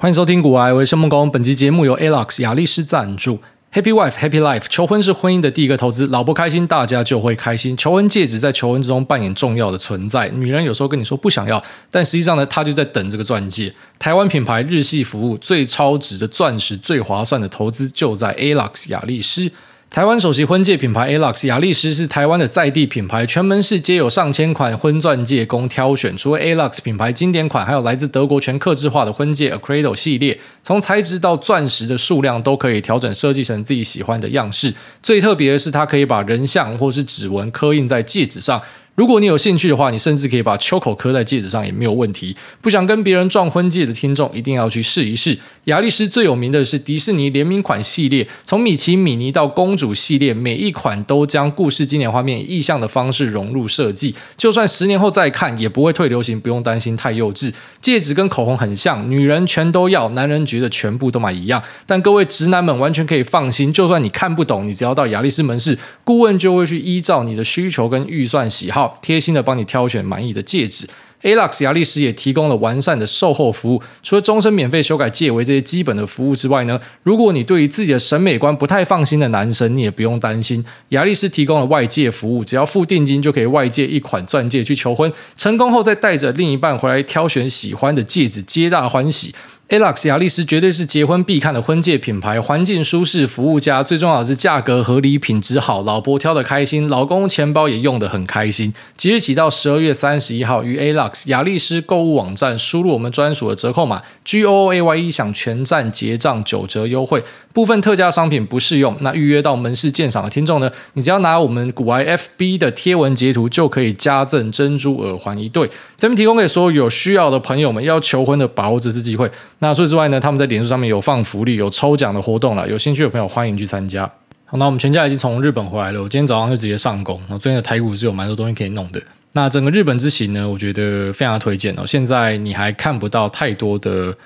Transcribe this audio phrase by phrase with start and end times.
[0.00, 1.28] 欢迎收听《古癌，我是孟工》。
[1.30, 3.40] 本期节目由 Alex 亚力士赞助。
[3.70, 6.06] Happy Wife Happy Life，求婚是婚姻的第一个投资。
[6.06, 7.76] 老婆开心，大家就会开心。
[7.76, 10.30] 求婚戒指在求婚之中扮演重要的存在。
[10.30, 13.74] 女人有时候跟你说不想要，但实际上呢，她就在等这个钻戒。
[13.98, 19.52] 台湾品牌日系服务，最超值的钻石，最划算的投资就在 Alex 亚力士。
[19.90, 26.16] 台湾首席婚戒品牌 Alex 雅丽诗是台湾的在地品牌，全门市皆有上千款婚钻戒供挑选。
[26.16, 34.72] 除了 Alex 品牌经典款，还有来自德国全客制化的婚戒 a c r a d o 系列，从材质到钻石的数量都可以调整设计成自己喜欢的样式。
[35.02, 38.62] 最特别的是，它可以把人像或是指纹刻印在戒指上。
[38.96, 42.36] 如果你有兴趣的话，你甚至可以把秋口刻在戒指上也没有问题。
[42.60, 45.38] 不想跟别人撞婚戒的听众，一定要去试一试。
[45.64, 54.14] 亚力士最有名的是迪士尼联名款系列，从米奇、米妮到公主系列，每一款都将故事经典画面意象的方式融入设计。
[54.36, 57.52] 就算十年后再看，也不会退流行，不用担心太幼稚。
[57.80, 61.62] 戒指跟口红很像，女人全都要，男人觉得全部都买一样。
[61.86, 68.79] 但各位直男们完全可以放心，就算你看不懂，你只要到亚力士门市，顾问就会去依照你的需求跟预算喜好。
[69.00, 70.88] 贴心的帮你挑选满意的戒指
[71.22, 73.82] ，Alex 牙力士也提供了完善的售后服务。
[74.02, 89.34] 除了终身免费修改戒围这些基本的服务之外呢，如果你对于自己的审美观不太放心的男生，你也不用担心，牙力士提供了外借服务，只要付定金就可以外借一款钻戒去求婚，成功后再带着另一半回来挑选喜欢的戒指，皆大欢喜。
[89.70, 98.74] Alex 亚力士绝对是结婚必看的婚戒品牌，环境舒适，服务佳，最重要的是价格合理，品质好，老婆挑得开心，老公钱包也用得很开心。
[98.96, 107.22] 即日起到十二月三十一号，于 Alex 亚力士购物网站输入我们专属的折扣码 G O O A Y E，享全站结账九折优惠。
[107.52, 108.96] 部分特价商品不适用。
[109.00, 115.70] 那预约到门市鉴赏的听众呢，你只要拿我们股癌 FB 的贴文截图，就可以加赠珍珠耳环一对。
[115.96, 119.30] 这边提供给所有有需要的朋友们，要求婚的把握这次机会。
[119.60, 124.10] 那除此之外呢，他们在脸书上面有放福利，有抽奖的活动了，有兴趣的朋友欢迎去参加。
[124.46, 127.20] 好，那我们全家已经从日本回来了，我今天早上就直接上工。
[127.28, 129.00] 那最近的台股是有蛮多东西可以弄的。
[129.32, 131.82] 那整个日本之行呢，我觉得非常推荐哦。
[131.86, 134.16] 现在你还看不到太多的。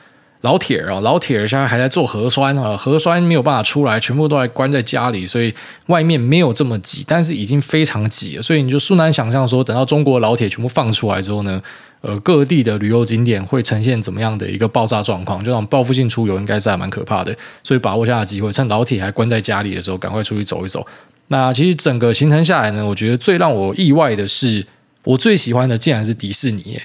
[0.41, 5.55] 老铁啊，老铁现在还在做核酸啊，核酸没有办法出来，全部都还关在家里，所以
[5.87, 8.43] 外面没有这么挤，但是已经非常挤了。
[8.43, 11.63] 所以你就 sú 难想象说，等到中国老铁全部放出来之后呢，
[12.07, 15.43] 呃，各地的旅游景点会呈现怎么样的一个爆炸状况？
[15.43, 17.35] 就那种报复性出游，应该是还蛮可怕的。
[17.63, 20.87] 所以把握下的机会，趁老铁还关在家里的时候，赶快出去走一走。
[21.29, 24.67] 那其实整个行程下来呢，我觉得最让我意外的是，
[25.05, 26.79] 我最喜欢的竟然是迪士尼。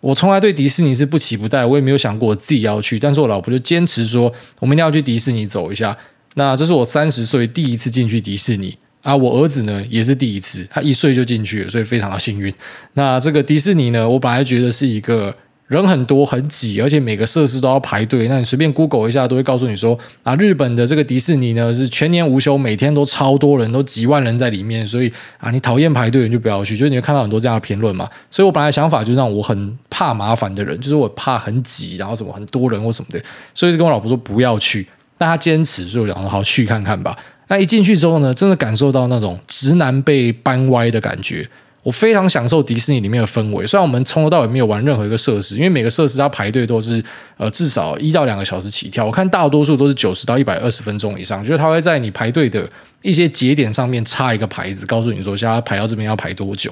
[0.00, 5.96] 我从来对迪士尼是不期不待，我也没有想过我自己要去，但是我老婆就坚持说，我们一定要去迪士尼走一下。
[6.34, 12.52] 那这是我三十岁第一次进去迪士尼啊，我儿子呢也是第一次，他一岁就进去了，所以非常的幸运。
[12.94, 15.34] 那这个迪士尼呢，我本来觉得是一个。
[15.68, 18.26] 人很多很挤，而且每个设施都要排队。
[18.26, 24.86] 那你随便 Google 一下，都会告诉你说啊，日本的这个迪士尼呢是全年无休，每天都超多人，都几万人在里面。
[24.86, 26.74] 所以啊，你讨厌排队你就不要去。
[26.74, 28.08] 就是你会看到很多这样的评论嘛。
[28.30, 33.22] 所以我本来想法就是让我很怕麻烦的人，就是我怕很挤，然后什么很多人或什么的，
[33.54, 34.86] 所以就跟我老婆说不要去。
[35.18, 37.14] 但他坚持，所以讲说好去看看吧。
[37.48, 41.48] 那一进去之后呢，真的感受到那种直男被搬歪的感觉。
[41.84, 47.02] 我非常享受迪士尼里面的氛围，虽然我们从头到尾没有玩任何一个设施，因为每个设施它排队都是
[47.38, 49.06] 呃至少一到两个小时起跳。
[49.06, 52.68] 我看大多数都是九十到一百二十分钟以上，就是它会在你排队的
[53.00, 56.70] 一些节点上面插一个牌子，告诉你说现在排到这边要排多久。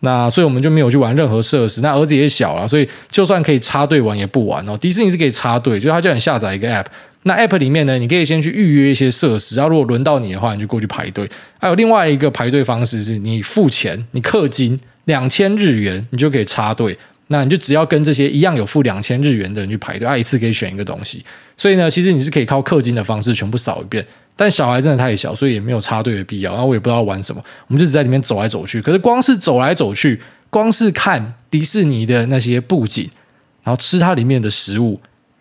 [0.00, 1.80] 那所以我们就没有去玩任何设施。
[1.80, 4.76] 那儿子也小了，所以就算可以插队玩也不玩哦。
[4.78, 6.86] 迪士尼是可以插队，就是他叫你下载一个 app。
[7.24, 11.28] 那 App 里面呢，你可以先去预约一些设施，然后如果轮到你的话，你就过去排队。
[11.58, 16.96] 还有另外一个排队方式是，你付钱，你氪金两千日元，你就可以插队。
[17.28, 21.24] 那你就只要跟这些一样有付两千日元的人去排队，他一次可以选一个东西。
[21.56, 24.06] 所以呢，其实你是可以靠氪金的方式全部扫一遍。
[24.34, 26.52] 但小孩真的太小，所以也没有插队的必要。
[26.52, 28.80] 然后我也不知道玩什么，我们就只在里面走来走去。
[28.80, 33.10] 可是光是走来走去，光是看迪士尼的那些布景，
[33.62, 35.00] 然后吃它里面的食物。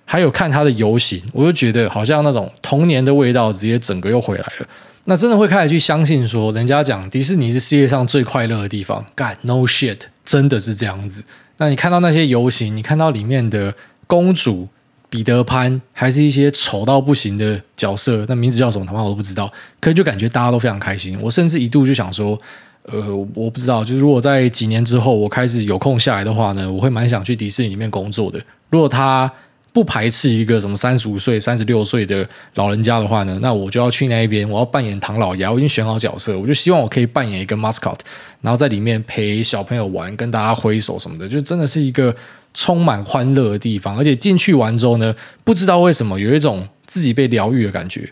[0.10, 4.68] 还有看它的游行，我就觉得好像那种童年的味道直接整个又回来了。
[5.04, 9.06] 那真的会开始去相信说，人家讲迪士尼是世界上最快乐的地方。
[9.16, 11.24] God no shit，真的是这样子。
[11.58, 13.74] 那你看到那些游行，你看到里面的
[14.06, 14.68] 公主、
[15.10, 18.86] 彼得潘，还是一些丑到不行的角色，那名字叫什么？
[18.86, 19.52] 他妈我都不知道。
[19.80, 21.18] 可是就感觉大家都非常开心。
[21.22, 22.40] 我甚至一度就想说，
[22.84, 28.40] 呃，我不知道，就是如果在几年之后我开始有空下来的话呢，我会蛮想去迪士尼里面工作的。
[28.70, 29.32] 如果他
[29.78, 35.52] 不排斥一个什么三十五岁、三十六岁的老人家的话呢，那我就要去那一边，我要扮演唐老鸭。
[35.52, 38.00] 我已经选好角色，我就希望我可以扮演一个 mascot，
[38.42, 42.16] 然后在里面陪小朋友玩，跟大家挥手什么的，就真的是一个
[42.56, 45.14] 充满欢乐的地方，而且进去完之后呢，
[45.44, 48.12] 不知道为什么有一种自己被疗愈的感觉，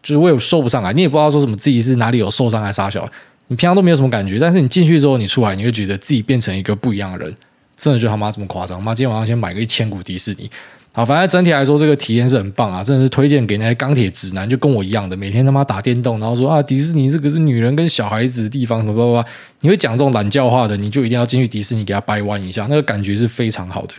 [0.00, 3.04] 就是我也说不上来，你也不知道说什么自己是哪里有受伤还是啥小，
[3.48, 7.34] 你平常都没有什么感觉，但是你进去之后你出来，你会觉得自己变成一个不一样的人，
[7.76, 8.94] 真的就他妈这么夸张妈？
[8.94, 10.48] 今天晚上先买个一千股迪士尼。
[10.96, 12.82] 好，反正整体来说，这个体验是很棒啊！
[12.82, 19.22] 真的是推荐给那些钢铁直男，就跟我一样的，每天他妈打电动，然后说啊，迪士尼这个是女人跟小孩子的地方，什么什么，
[19.60, 23.92] 你会讲这种懒教话的，你就一定要进去迪士尼给他掰弯一下，那个感觉是非常好的。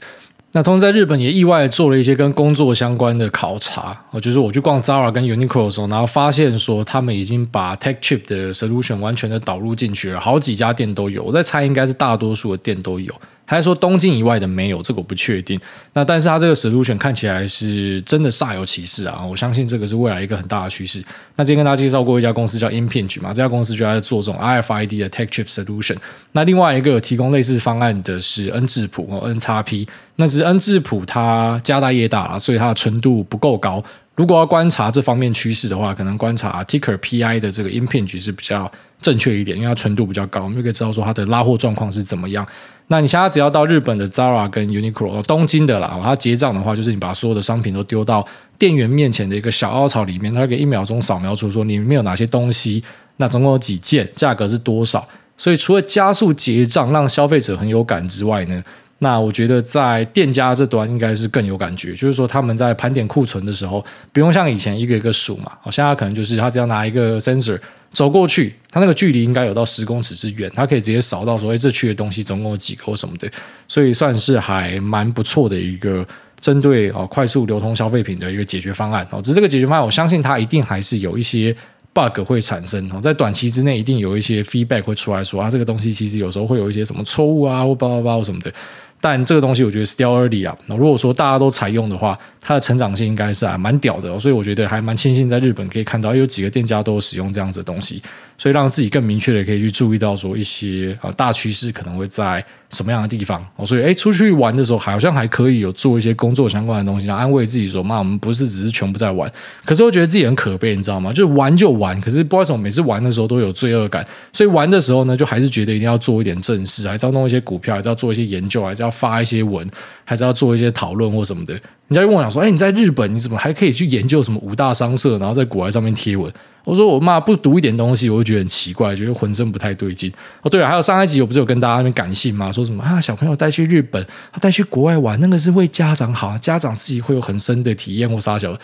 [0.54, 13.14] 那同时在日本也意外做了一些跟工作相关的考察，哦，就是我去逛 Zara 跟 Uniqlo 的时候，然后发现说他们已经把 Tech Chip 的 solution 完全的导入进去了，好几家店都有，我在猜应该是大多数的店都有。
[13.50, 15.58] 还是说东京以外的没有，这个我不确定。
[15.94, 19.26] 那但是它这个 solution 看起来是真的煞有其事啊！
[19.26, 21.02] 我相信这个是未来一个很大的趋势。
[21.38, 25.96] 那之前跟大家介绍过一家公司叫 Impinj 嘛，这家公司就在做这种 RFID 的 Tech Chip Solution。
[26.34, 29.88] 那另外一个有提供类似方案的是 N 智谱哦，NXP。
[30.18, 33.82] 那只是 N 智谱它家大业大了，所以它的纯度不够高。
[34.16, 38.70] 如果要观察这方面趋势的话，可能观察 Ticker PI 的这个 Impinj 是比较
[39.00, 42.46] 正确一点，因为它纯度比较高，我们就可以知道说它的拉货状况是怎么样。
[42.90, 48.26] 那你现在只要到日本的 Zara 跟 Uniqlo，东京的啦，它结账的话，就是你把所有的商品都丢到
[48.58, 52.82] 店员面前的一个小凹槽里面，它可以一秒钟扫描出说里面有哪些东西，
[53.18, 55.06] 那总共有几件，价格是多少。
[55.36, 58.64] 所以除了加速结账，让消费者很有感之外呢，
[59.00, 67.60] 那我觉得在店家这端应该是更有感觉，就是说他们在盘点库存的时候，不用像以前一个一个数嘛，好，现在可能就是他只要拿一个 sensor
[67.92, 73.30] 走过去，他那个距离应该有到十公尺之远，他可以直接扫到说，哎，这区的东西总共有几个或什么的，
[73.68, 76.04] 所以算是还蛮不错的一个
[76.42, 79.22] 针对哦快速流通消费品的一个解决方案哦。
[79.22, 81.56] 只是这个解决方案，我相信它一定还是有一些
[81.94, 88.52] bug 会产生哦，在短期之内一定有一些 feedback 会出来说啊，这个东西其实有时候会有一些什么错误啊，或叭叭叭或什么的。
[89.00, 90.58] 但这个东西我觉得 still early 啊。
[90.66, 94.20] 那如果说大家都采用的话，它的成长性应该是还蛮屌的哦。
[94.20, 98.02] 所以我觉得还蛮庆幸在日本可以看到有几个店家都使用这样子的东西，
[98.38, 103.66] 所以让自己更明确的可以去注意到说一些啊大趋势可能会在什么样的地方哦。
[103.66, 109.32] 所以哎，出去玩的时候好像还可以有做一些工作相关的东西，安慰自己说妈，我们不是只是全部在玩。
[109.66, 111.14] 可是我觉得自己很可悲，你知道吗？
[111.14, 114.06] 就玩就玩，可是不知道为什么每次玩的时候都有罪恶感。
[114.34, 119.68] 所以玩的时候呢，就还是觉得一定要做一点正事，还是要弄一些股票，还是要做一些研究，还是要发一些文。
[120.10, 121.54] 还是要做一些讨论或什么的。
[121.54, 121.62] 人
[121.96, 126.32] 家就问我讲说：“哎，你在日本，你怎么还可以去研究什么五大商社，然后在国外上面贴文？”
[126.64, 130.10] 我说：“我妈不读一点东西，我就觉得很奇怪，觉得浑身不太对劲。”
[130.44, 132.50] 哦，对了，还有上一集我不是有跟大家那边感性吗？
[132.50, 138.58] 说什么啊，小朋友带去日本，他带去国外玩，那个是为家长好，家长自己会有很深的体验或啥小。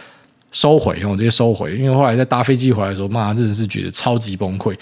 [0.54, 4.74] 收回，我直接收回，因为后来在搭飞机回来的时候，妈真的是觉得超级崩溃。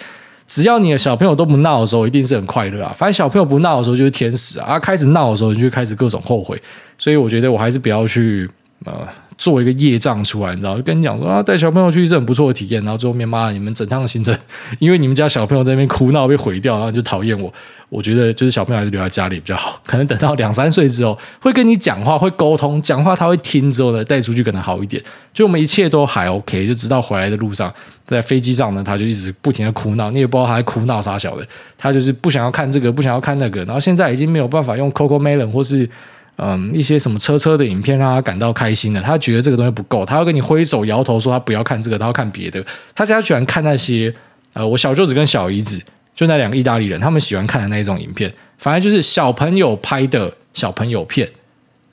[0.54, 2.94] 只要你的小朋友都不闹的时候，一定是很快乐啊！
[2.98, 6.62] 反正小朋友不闹的时候就是天使啊，啊开始闹的时候你就开始各种后悔。
[6.98, 8.50] 所以我觉得我还是不要去
[8.84, 9.08] 呃。
[9.42, 10.78] 做一个业障出来，你知道？
[10.78, 12.80] 就跟你讲说啊，带小朋友去是很不错的体验。
[12.84, 14.38] 然后最后面妈你们整趟行程，
[14.78, 17.52] 因为你们家小朋友在那边哭闹被毁掉，然后你就讨厌我。
[17.90, 19.82] 我觉得就是小朋友还是留在家里比较好。
[19.84, 25.02] 可能等到两三岁之后，会跟你讲话，会沟通，讲话他会听之后呢，带出去可能好一点。
[25.34, 27.74] 就我们一切都还 OK，就直到回来的路上，
[28.06, 31.44] 在飞机上呢，他就一直不停的哭闹，你也不知道他在哭闹啥小的。
[31.80, 33.66] 他就是不想要看这个，不想要看那个。
[33.66, 35.90] 然后现在已经没有办法用 CoComelon 或是。
[36.38, 42.66] 嗯，一些什么车车的影片让他感到开心的，他觉得这个东西不够，他要跟你挥手摇头说他不要看这个，他要看别的。
[42.96, 44.12] 他家喜欢看那些
[44.54, 45.80] 呃，我小舅子跟小姨子
[46.16, 51.30] 就那两个意大利人，他们喜欢看的那一种影片，反正就是小朋友拍的小朋友片，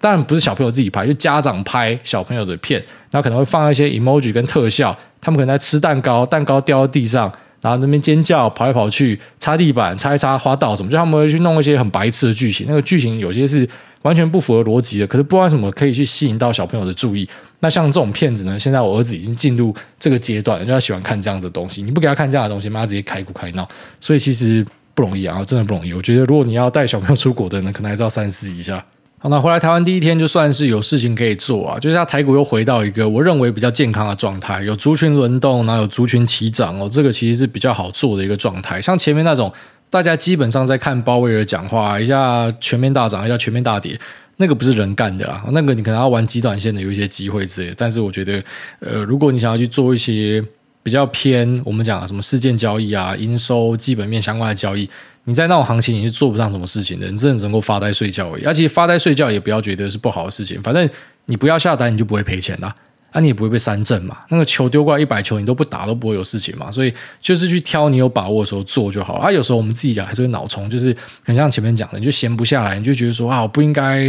[0.00, 2.80] 当然不是小朋友自己拍，就家长拍小朋友的片，
[3.10, 7.30] 然后可能会放一些 emoji 跟特效，他们可能在吃蛋糕，蛋糕掉到地上。
[7.60, 12.64] 然后那边尖叫，跑来跑去，擦地板，擦一擦，滑倒什么，就他们会去弄一些很白痴的剧情。
[12.68, 13.68] 那个剧情有些是
[14.02, 17.28] 完全不符合逻辑的，可是不知道什么可以去吸引到小朋友的注意。
[17.60, 21.82] 那像这种骗子呢，现在我儿子已经进入这个阶段，就他喜欢看这样子的东西。
[21.82, 23.68] 你不给他看这样的东西，妈直接开哭开闹。
[24.00, 24.64] 所以其实
[24.94, 25.92] 不容易啊，真的不容易。
[25.92, 28.84] 我觉得如果你要带小朋友出国的呢，可能还是要三思一下。
[29.20, 38.80] 好，那回来台湾第一天就算是有事情可以做啊，就是他台股又回到一个我认为比较健康的状态，有族群轮动，然后有族群齐涨哦，这个其实是比较好做的一个状态。
[38.80, 39.52] 像前面那种
[39.90, 43.98] 大家基本上在看鲍威尔讲话，一下全面大涨，一下全面大跌，
[44.36, 47.74] 那个不是人干的啦，那个你可能要玩极短线的有一些机会之类的。
[47.76, 48.42] 但是我觉得，
[48.80, 50.44] 呃，如果你想要去做一些
[50.82, 54.88] 比较偏我们讲什么事件交易啊、营收基本面相关的交易。
[55.24, 58.44] 你在那种行情，你是做不上什么事情的，你真的能够发呆睡觉而已。
[58.44, 60.88] 而且发呆睡觉也不要觉得是不好的事情，反正
[61.26, 62.74] 你不要下单，你就不会赔钱啦。
[63.12, 64.18] 那你也不会被三振嘛。
[64.28, 66.70] 那个球丢过来一百球，你都不打都不会有事情嘛。
[66.70, 69.14] 所以就是去挑你有把握的时候做就好。
[69.14, 74.06] 啊，有时候我们自己讲还是会脑冲，就是很像前面讲的，你就闲不下来，你就觉得说啊，我不应该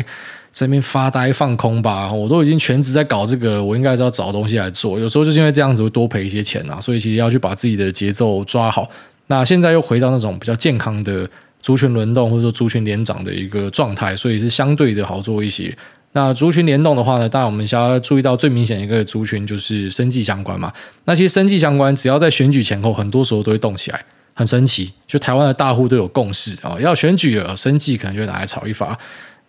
[0.51, 2.11] 在那边发呆放空吧？
[2.11, 4.99] 我都已经全职在搞这个，我应该是要找东西来做。
[4.99, 8.89] 有时候就是因为这样子会多赔一些钱啊，所以其实要去把自己的节奏抓好。
[9.27, 11.29] 那现在又回到那种比较健康的
[11.61, 15.73] 族群轮动或者说族群连涨的一个状态，所以是相对的好做一些。
[16.13, 20.73] 那族群联动的话呢，当然我们需要注意到最明显一个族群就是生计相关嘛。
[21.05, 24.91] 那其实生计相关，只要在选举前后，很多时候都会动起来，很神奇。
[25.05, 28.97] 就台湾的大户都有共识啊，要选举了，生计可能就会拿来炒一发。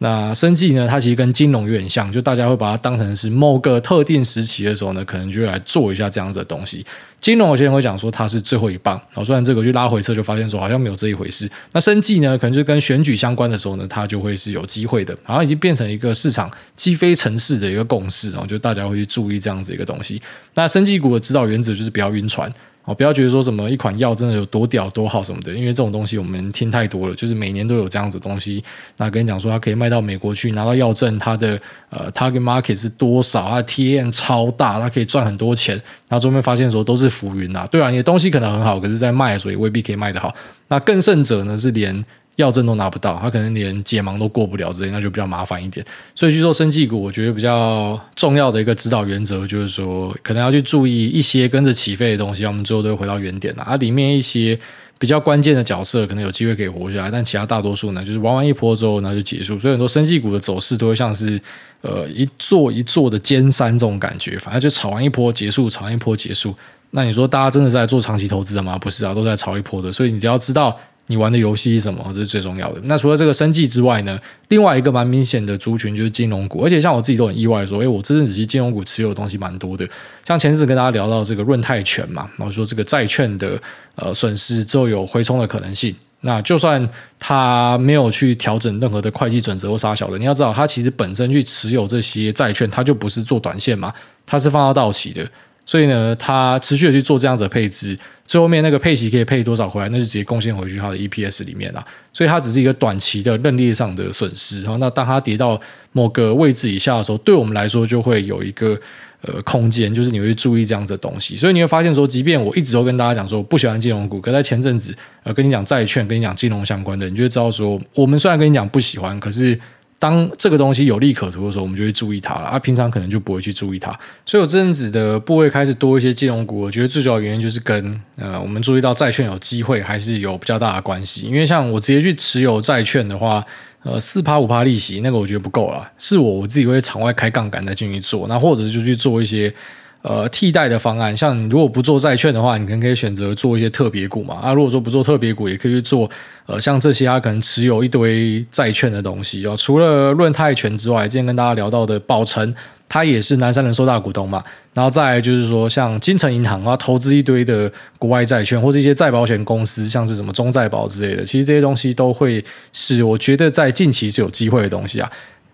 [0.02, 6.82] 那生技呢，它其实跟金融有点像，就大家会把它当成是某个特定时期的时候呢，可能就会来做一下这样子的东西。
[7.20, 11.46] 金融有些人会讲说它是最后一棒，然后虽然这个去拉回撤就发现说好像没有这一回事。
[11.72, 20.22] 那生技呢，可能就跟选举相关的时候呢，它就会是有机会的，好像已经变成一个市场积非成市的一个共识，然后就大家会去注意这样子一个东西。
[20.54, 22.50] 那生技股的指导原则就是不要晕船。
[22.94, 27.14] 不要觉得说什么一款药真的有多屌多好什么的，因为这种东西我们听太多了。
[27.14, 28.62] 就是每年都有这样子的东西，
[28.96, 35.74] 那跟你讲说它可以卖到美国去，拿到药证，它的呃 target market 是多少，它 TAM 超大，它可以赚很多钱。
[36.08, 40.34] 然后后面发现说都是浮云呐，对啊，你的东西可能很好，可是在卖，所以未必可以卖得好。
[40.68, 42.04] 那更甚者呢，是连。
[42.40, 45.84] 药证都拿不到，他可能连解盲都过不了之类，那就比较麻烦一点。
[46.14, 53.62] 所以去做生技股，我觉得比较重要的一个指导原则就是说，可能要去注意一些跟着起飞的东西，我们最后都会回到原点了。
[53.62, 54.58] 啊，里面一些
[54.98, 59.58] 比较关键的角色可能有机会可以活下来，但其他大多数呢，就是玩完一波之后，那就结束。
[59.58, 61.40] 所以很多生技股的走势都会像是
[61.82, 66.54] 呃一座一座的尖山这种感觉，反正就炒完一波结束，炒完一波结束。
[66.90, 68.76] 那你说大家真的是在做长期投资的吗？
[68.76, 69.92] 不是啊，都在炒一波的。
[69.92, 70.76] 所以你只要知道。
[71.10, 72.00] 你玩的游戏是什么？
[72.14, 72.80] 这是最重要的。
[72.84, 74.16] 那除了这个生技之外呢？
[74.46, 79.84] 另外一个蛮明显的族群就是金融股，而且像我自己都很意外说，哎，我这阵子其实金融股持有的东西蛮多的。
[80.24, 83.60] 像前阵子跟大家聊到这个润泰全嘛，然后说这个债券的
[83.96, 85.92] 呃损失之后有回冲的可能性。
[86.20, 86.88] 那就算
[87.18, 93.92] 他没有去调整任何的会计准则或啥小的，你要知道，他其实本身去持有这些债券，他就不是做短线嘛，
[94.24, 95.28] 他是放到到期的。
[95.64, 97.96] 所以呢，他持续的去做这样子的配置，
[98.30, 101.84] 最后面那个配息可以配多少回来，那就直接贡献回去它的 EPS 里面了。
[102.12, 104.62] 所以它只是一个短期的认列上的损失。
[104.62, 105.60] 然后，那当它跌到
[105.90, 108.80] 某个位置以下的时候，对我们来说就会有一个
[109.22, 111.34] 呃空间，就是你会注意这样子的东西。
[111.34, 114.94] 所以你会发现说，即便我一直都跟大家讲说我不喜欢金融股，可在前阵子
[115.24, 119.58] 呃跟你讲债券，跟你讲金融相关的，你就会知道说，我们虽然跟你讲不喜欢，可是。
[120.00, 122.46] 当这个东西有利可图的时候，我们就会注意它了。
[122.46, 123.96] 啊，平常可能就不会去注意它。
[124.26, 131.26] 所以我这阵子的部位开始多一些金融股，我觉得最主要原因就是跟呃，我们注意到债券有机会还是有比较大的关系。
[131.26, 133.44] 因为像我直接去持有债券的话，
[133.82, 135.92] 呃，四趴五趴利息那个我觉得不够了。
[135.98, 139.54] 是我我自己会场外开杠杆再进去做，那或者就去做一些。
[140.02, 144.36] 呃，替代的方案，像你如果不做债券的话，你可能可以选择做一些特别股嘛。
[144.36, 146.08] 啊，如果说不做特别股，也可以去做
[146.46, 149.54] 呃，像这些他可能持有一堆债券的东西哦。
[149.58, 152.54] 除了论泰全之外，之前跟大家聊到的宝成，
[152.88, 154.42] 它也是南山人寿大股东嘛。
[154.72, 162.42] 然后再就是说，像金城银行啊，投资一堆的国外债券，或者一些再保险公司，像是什么中再保之类的，其实这些东西都会
[162.72, 165.10] 是我觉得在近期是有机会的东西啊。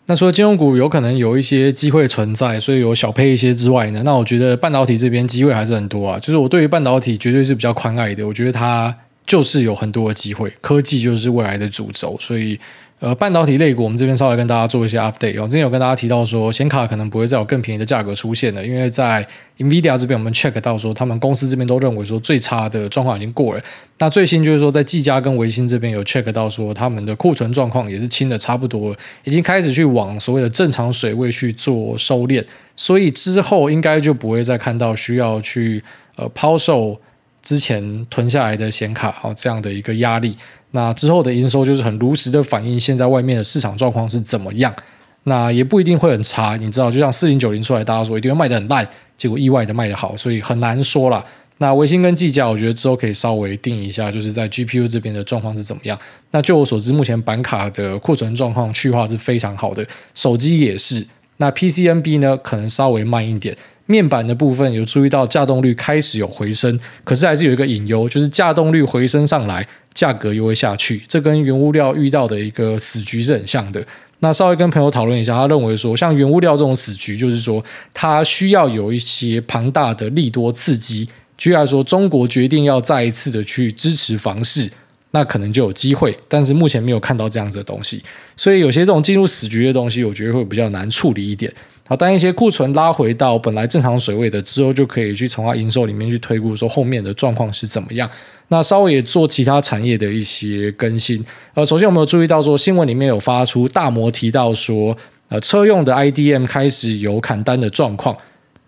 [0.06, 6.18] 那除了金融股有可能有一些机会存在，所以有小配一些之外呢，那我觉得半导体这边机会还是很多啊。
[6.18, 8.96] 就是我对于半导体绝对是比较宽爱的，我觉得它
[9.26, 12.58] 就是有很多的机会，科技就是未来的主轴，所以。
[12.98, 15.38] 呃，半导体类股，我们这边稍微跟大家做一些 update。
[15.42, 19.26] 我之前有跟大家提到说，显卡可能不会再有更便宜的价格出现了，因为在
[19.58, 23.62] NVIDIA 这边，我们 check 到说，他们公司这边都认为说最差的状况已经过了。
[23.98, 32.42] 那最新就是说，在技嘉跟微星这边有 check 到说，他们的库存状况也是清的差不多了，已经开始去往所谓的正常水位去做收敛，
[32.76, 35.84] 所以之后应该就不会再看到需要去
[36.16, 36.98] 呃抛售
[37.46, 40.36] 之前囤下来的显卡哦这样的一个压力。
[40.72, 44.74] 那之后的营收就是很如实的反映现在外面的市场状况是怎么样，
[45.22, 48.86] 那也不一定会很差，你知道，就像四零九零出来，大家说一定会卖得很烂，
[49.16, 51.24] 结果意外的卖得好，所以很难说啦。
[51.58, 55.96] 那微星跟技嘉，我觉得之后可以稍微定一下，就是在 GPU 这边的状况是怎么样。
[56.32, 61.06] 那就我所知，目前板卡的库存状况去化是非常好的，手机也是。
[61.38, 63.56] 那 PCNB 呢，可能稍微慢一点。
[63.86, 71.02] 面板的部分有注意到稼动率开始有回升，可是还是有一个隐忧，就是稼动率回升上来，价格又会下去。
[71.06, 73.84] 这跟原物料遇到的一个死局是很像的。
[74.20, 81.08] 那稍微跟朋友讨论一下，他认为说，像原物料这种死局，就是说它需要有一些庞大的利多刺激。
[81.36, 84.70] 举例说，中国决定要再一次的去支持房市。
[85.12, 88.02] 那可能就有机会，但是目前没有看到这样子的东西，
[88.36, 91.50] 所以有些这种进入死局的东西，我觉得会比较难处理一点。
[91.88, 98.10] 好，当一些库存拉回到本来正常水位的之后，就可以去从它营收里面去推估说后面的状况是怎么样。
[98.48, 101.24] 那稍微也做其他产业的一些更新。
[101.54, 104.96] 呃，首先我们有注意到说新闻里面有发出大摩提到说，
[105.28, 108.16] 呃，车用的 IDM 开始有砍单的状况。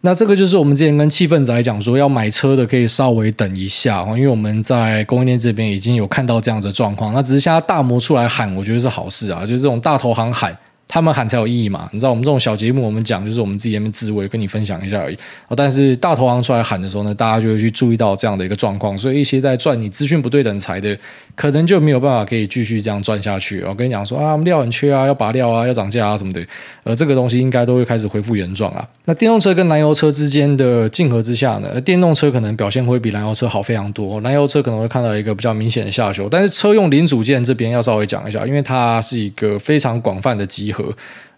[0.02, 7.12] 那这个就是我们之前跟气氛仔讲说，要买车的可以稍微等一下，因为我们在供应链这边已经有看到这样的状况。
[7.12, 10.56] 那只是现在大摩出来喊，我觉得是好事啊，就是这种大投行喊。
[10.88, 11.88] 他们喊才有意义嘛？
[11.92, 15.16] 你知道我们这种小节目，我们讲就是我们自己那边自慰，跟你分享一下而已。
[15.54, 18.96] 但是大投行出来喊的时候呢，大家就会去注意到这样的一个状况。
[18.96, 20.96] 所以一些在赚你资讯不对等财的，
[21.34, 23.62] 可能就没有办法可以继续这样赚下去。
[23.64, 26.42] 我跟你讲说啊，我们料很缺啊，要拔料啊，要涨价啊什么的。
[26.84, 28.88] 呃，这个东西应该都会开始恢复原状啊。
[29.04, 34.18] 那电动车跟燃油车之间的竞合之下呢，电动车可能表现会比燃油车好非常多。
[34.22, 40.77] 燃油车可能会看到一个比较明显的下修，但是车用零组件这边要稍微讲一下，因为它是一个非常广泛的集合。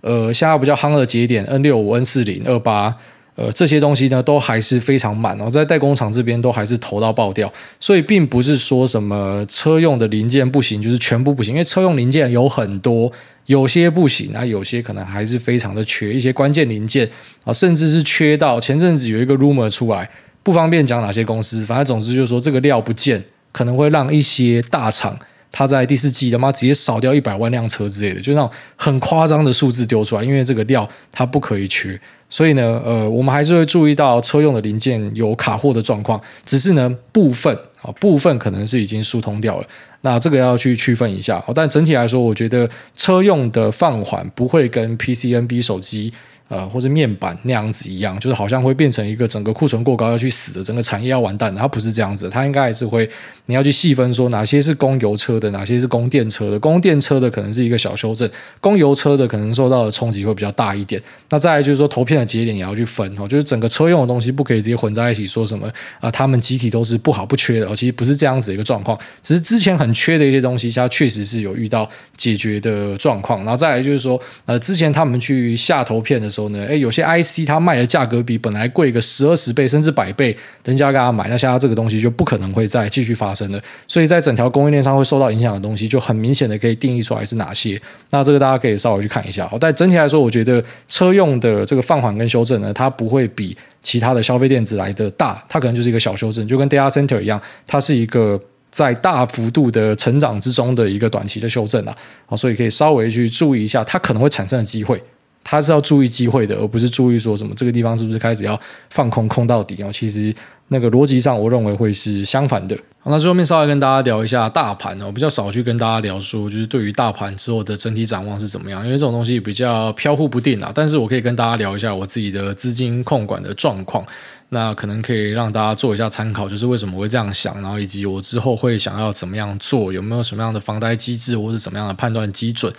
[0.00, 2.96] 呃，现在比较夯的节点，N 六五、N 四零、二八，
[3.34, 13.12] 呃，这些东西呢都还是非常满哦，在代工厂这边都还是投到爆掉，所以并不是说什么车用的零件不行，就是全部不行，因为车用零件有很多，
[13.46, 17.08] 有些不行，那有些可能还是非常的缺一些关键零件
[17.44, 20.10] 啊，甚至是缺到前阵子有一个 rumor 出来，
[20.42, 25.18] 不方便讲哪些公司，反正总之就是说这个料不见，可能会让一些大厂。
[25.52, 37.52] 他在第四季他妈直接少掉一百万辆车之类的，就那种很夸张的数字丢出来，因为这个料它不可以缺，所以呢，呃，我们还是会注意到车用的零件有卡货的状况，只是呢部分
[37.82, 39.66] 啊部分可能是已经疏通掉了，
[40.02, 41.42] 那这个要去区分一下。
[41.54, 46.12] 但整体来说，我觉得车用的放缓不会跟 PCNB 手机。
[46.50, 51.60] 呃，或者面板那样子一样，就是好像会变成一个整个库存过高要去死的，整个产业要完蛋的。
[51.60, 53.08] 它不是这样子，它应该还是会，
[53.46, 56.58] 你要去细分说哪些是供油车的，哪些是供电车的。
[56.58, 58.28] 供电车的可能是一个小修正，
[58.60, 61.00] 供油车的可能受到的冲击会比较大一点。
[61.28, 73.38] 那再来就是说，投片的节点也要去分哦，就是整个车用的东西不可以直接混在一起，说什么啊，他们集体都是不好不缺的哦，其实不是这样子的一个状况，只是之前很缺的一些东西，它确实是有遇到解决的状况。
[73.44, 76.39] 然后再来就是说，呃，之前他们去下投片的时候。
[76.48, 83.60] 呢，诶，有些 IC 它卖的价格比本来贵个十二十倍甚至百倍，人家给他买，那现在这个东西就不可能会再继续发生了。
[83.86, 87.80] 所以在整条供应链上会受到影响的东西，就很明显的可以定义出来是哪些。
[88.10, 89.50] 那这个大家可以稍微去看一下。
[89.60, 101.96] 但整体来说，我觉得车用的这个放缓跟修正呢，它不会比其他的消费电子来的大，它可能就是一个小修正，就跟 Data Center 一样，它是一个在大幅度的成长之中的一个短期的修正啊。
[102.26, 105.02] 好，所以可以稍微去注意一下它可能会产生的机会。
[105.42, 109.90] 他是要注意机会的，而不是注意说什么这个地方是不是开始要放空空到底哦。
[109.92, 110.34] 其实
[110.68, 112.76] 那个逻辑上，我认为会是相反的。
[113.04, 120.70] 那最后面稍微跟大家聊一下大盘哦，比较少去跟大家聊说，就是对于大盘之后的整体展望是怎么样，因为这种东西比较飘忽不定啊。
[120.74, 124.04] 但是我可以跟大家聊一下我自己的资金控管的状况，
[124.50, 132.70] 那可能可以让大家做一下参考，就是为什么会这样想，然后以及我之后会想要怎么样做，有没有什么样的防呆机制，或是怎么样的判断基准。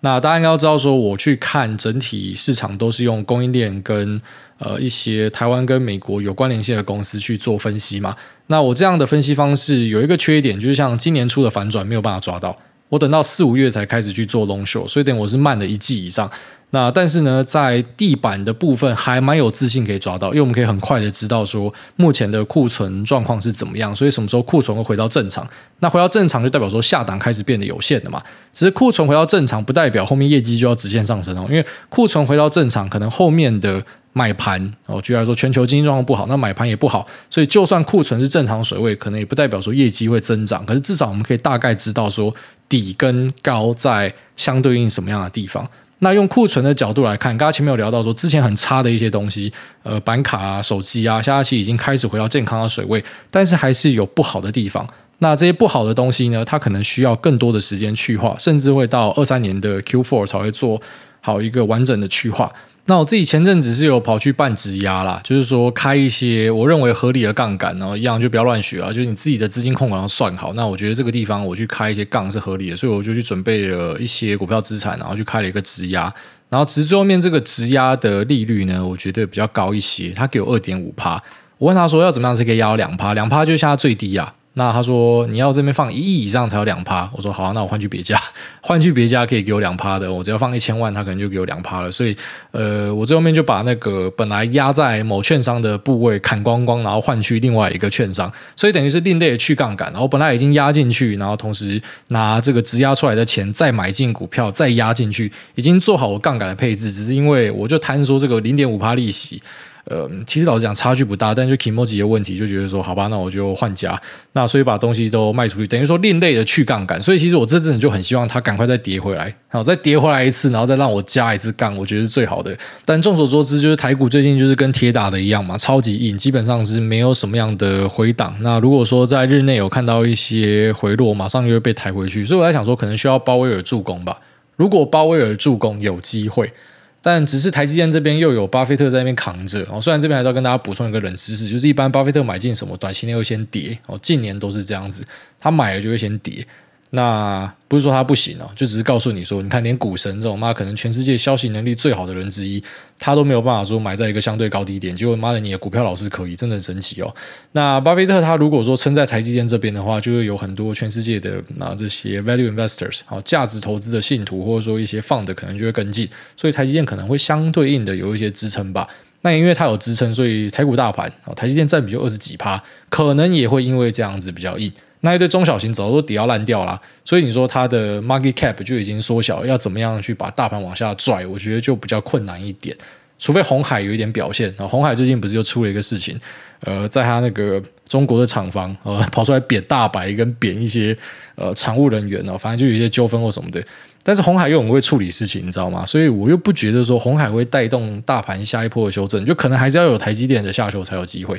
[0.00, 4.20] 那大家应该要知道，说我去看整体市场都是用供应链跟
[4.58, 8.16] 呃一些台湾跟美国有关联性的公司去做分析嘛。
[8.46, 12.56] 那我这样的分析方式有一个缺点，就是像今年初的反转没有办法抓到，
[12.88, 16.30] 我等到四五月才开始去做 long short，所以等我是慢了一季以上。
[16.70, 25.48] 那但是呢，在地板的部分还蛮有自信可以抓到，因为我们可以很快的知道说目前的库存状况是怎么样，所以什么时候库存会回到正常？
[25.80, 28.22] 那回到正常就代表说下档开始变得有限了嘛。
[28.52, 40.64] 只是库存回到正常不代表后面业绩就要直线上升哦，因为库存回到正常，可能后面的买盘哦，居然说全球经济状况不好，那买盘也不好，所以就算库存是正常水位，可能也不代表说业绩会增长。
[40.66, 42.34] 可是至少我们可以大概知道说
[42.68, 45.68] 底跟高在相对应什么样的地方。
[46.00, 54.86] 那用库存的角度来看，刚刚前面有聊到说，之前很差的一些东西，呃，板卡啊、手机啊，现在其实已经开始回到健康的水位，但是还是有不好的地方。
[55.18, 60.80] 那这些不好的东西呢，它可能需要更多的时间去化，甚至会到二三年的 Q4 才会做
[61.20, 62.52] 好一个完整的去化。
[62.88, 70.54] 那我自己前阵子是有跑去办质押啦，就是说开一些我认为合理的杠杆，然后一样就不要乱学啊，就是你自己的资金控管要算好。
[70.54, 76.12] 那我觉得这个地方我去开一些杠是合理的，所以我就去准备了一些股票资产，然后去开了一个质押。
[76.48, 81.22] 然后其实最后面这个质押的利率呢，我觉得比较高一些，他给我二点五趴。
[81.58, 83.12] 我问他说要怎么样才可以压到两趴？
[83.12, 84.32] 两趴就是现在最低啊。
[84.58, 88.20] 那他说你要这边放一亿以上才有两趴，我说好啊，那我换去别家，
[88.60, 91.92] 换去别家可以给我两趴的，我只要放一千万，他可能就给我两趴了。
[91.92, 92.16] 所以
[92.50, 99.92] 呃，我最后面就把那个本来压在某券商的部位砍光光，然后换去另外一个券商，所以等于是另类去杠杆。
[99.92, 109.40] 然后本来已经压进去，然后同时拿这个质押出来的钱再买进股票，再压进去，已经做好了杠杆的配置，只是因为我就贪说这个零点五趴利息。
[109.88, 114.00] 呃，其实老实讲差距不大，但就 kimochi 的问题，就觉得说好吧，那我就换家，
[114.32, 117.02] 那所以把东西都卖出去，等于说另类的去杠杆。
[117.02, 122.56] 所以其实我这阵就很希望它赶快再跌回来，好，再跌回来一次，然后再让我加一次杠，我觉得是最好的。
[122.84, 128.36] 但众所周知，就是台股最近就是跟铁打的一样嘛，超级硬，基本上是没有什么样的回档。
[128.40, 132.26] 那如果说在日内有看到一些回落，马上就会被抬回去。
[132.26, 134.18] 所以我在想说，可能需要鲍威尔助攻吧。
[134.56, 136.52] 如果鲍威尔助攻有机会。
[137.00, 139.80] 但只是台积电这边又有巴菲特在那边扛着哦。
[139.80, 143.98] 虽然这边还是要跟大家补充一个冷知识，就是一般巴菲特买进什么，短期内会先跌哦。
[144.02, 145.04] 近年都是这样子，
[145.38, 146.46] 他买了就会先跌。
[146.90, 152.62] 那不是说他不行哦，就只是告诉你说，你看连股神这种妈可能全世界消息能力最好的人之一，
[152.98, 157.14] 他都没有办法说买在一个相对高低点，结果妈的你的股票老是可以，真的很神奇哦。
[157.52, 168.88] 那巴菲特他如果说撑在台积电这边的话，就会有很多全世界的啊这些 value investors 好价值投资的信徒，或者说一些 fund 可能就会跟进，所以台积电可能会相对应的有一些支撑吧。
[169.20, 174.72] 那因为它有支撑，所以台股大盘啊台积电占比就二十几趴，可能也会因为这样子比较硬。
[175.00, 181.26] 那一堆中小型早都底要烂掉了，所以你说它的 market cap 就已经缩小，要怎么样去把大盘往下拽？
[181.26, 182.76] 我觉得就比较困难一点。
[183.20, 186.16] 除非红海有一点表现啊，红海最近不是又出了一个事情，
[186.60, 190.96] 呃，在他那个中国的厂房呃跑出来贬大白跟贬一些
[191.34, 193.60] 呃厂务人员哦，反正就有一些纠纷或什么的。
[194.04, 195.84] 但是红海又很会处理事情，你知道吗？
[195.84, 201.36] 所以我又不觉得说红海会带动大盘下一波的修正，就可能还是要有台积电的下修才有机会。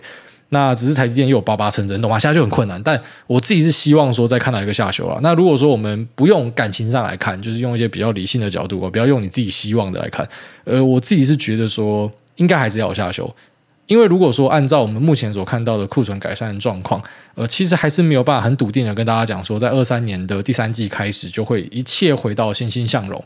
[0.49, 2.17] 那只是台积电又有八八成真，懂吗？
[2.17, 2.81] 现在就很困难。
[2.81, 5.19] 但我自己是希望说再看到一个下修了。
[5.21, 10.27] 那如果说我们不用感情上来看，就是用一些比较理性的角度，我不要用你自己希望的来看。
[10.63, 13.31] 呃，我自己是觉得说应该还是要有下修，
[13.85, 16.99] 因为如果说按照我们目前所看到的库存改善的状况，
[17.35, 23.23] 呃，其实还是没有办法很笃定的跟大家讲说，在二三年的第三季开始就会一切回到欣欣向荣。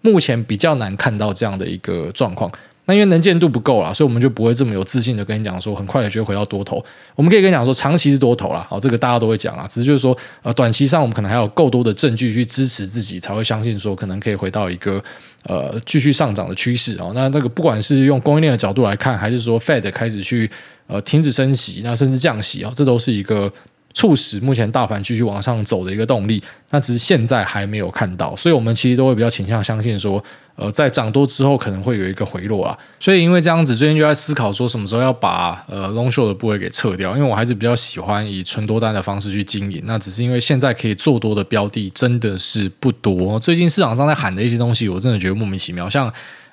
[0.00, 2.50] 目前比较难看到这样的一个状况。
[2.86, 6.84] 那因为能见度不够啦，所以我们就不会这么有自信的跟你讲说，很快的就会回到多头。
[7.14, 9.66] 我们可以跟你讲说，长期是多头啦，好，这个大家都会讲啊。
[9.68, 15.02] 只是就是说，呃，短期上我们可能还有够多的证据去支持自己，才会相信说，可能可以回到一个
[15.44, 17.12] 呃继续上涨的趋势啊。
[17.14, 20.50] 那那个不管是用供应链的角度来看，还是说 Fed 开始去
[20.88, 23.52] 呃停止升息，那甚至降息啊，这都是一个。
[23.94, 30.22] 促使目前大盘继续往上走的一个动力，那只是现在还没有看到，所以我们其实都会比较倾向相信说，
[30.56, 32.78] 呃，在涨多之后可能会有一个回落啦。
[32.98, 39.82] 所以因为这样子，最近就在思考说什么时候要把呃 long short 的部位给撤掉，因为我还是比较喜欢以纯多单的方式去经营。
[39.84, 46.12] 那只是因为现在可以做多的标的真的是不多，最近市场上在喊的一些东西，我真的觉得莫名其妙，像。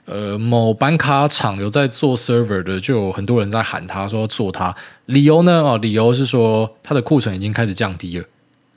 [0.10, 5.62] 呃，某板卡厂有在做 server 的，就有很多人在喊他说做他，理由呢？
[5.62, 8.26] 哦，理由是说他的库存已经开始降低了，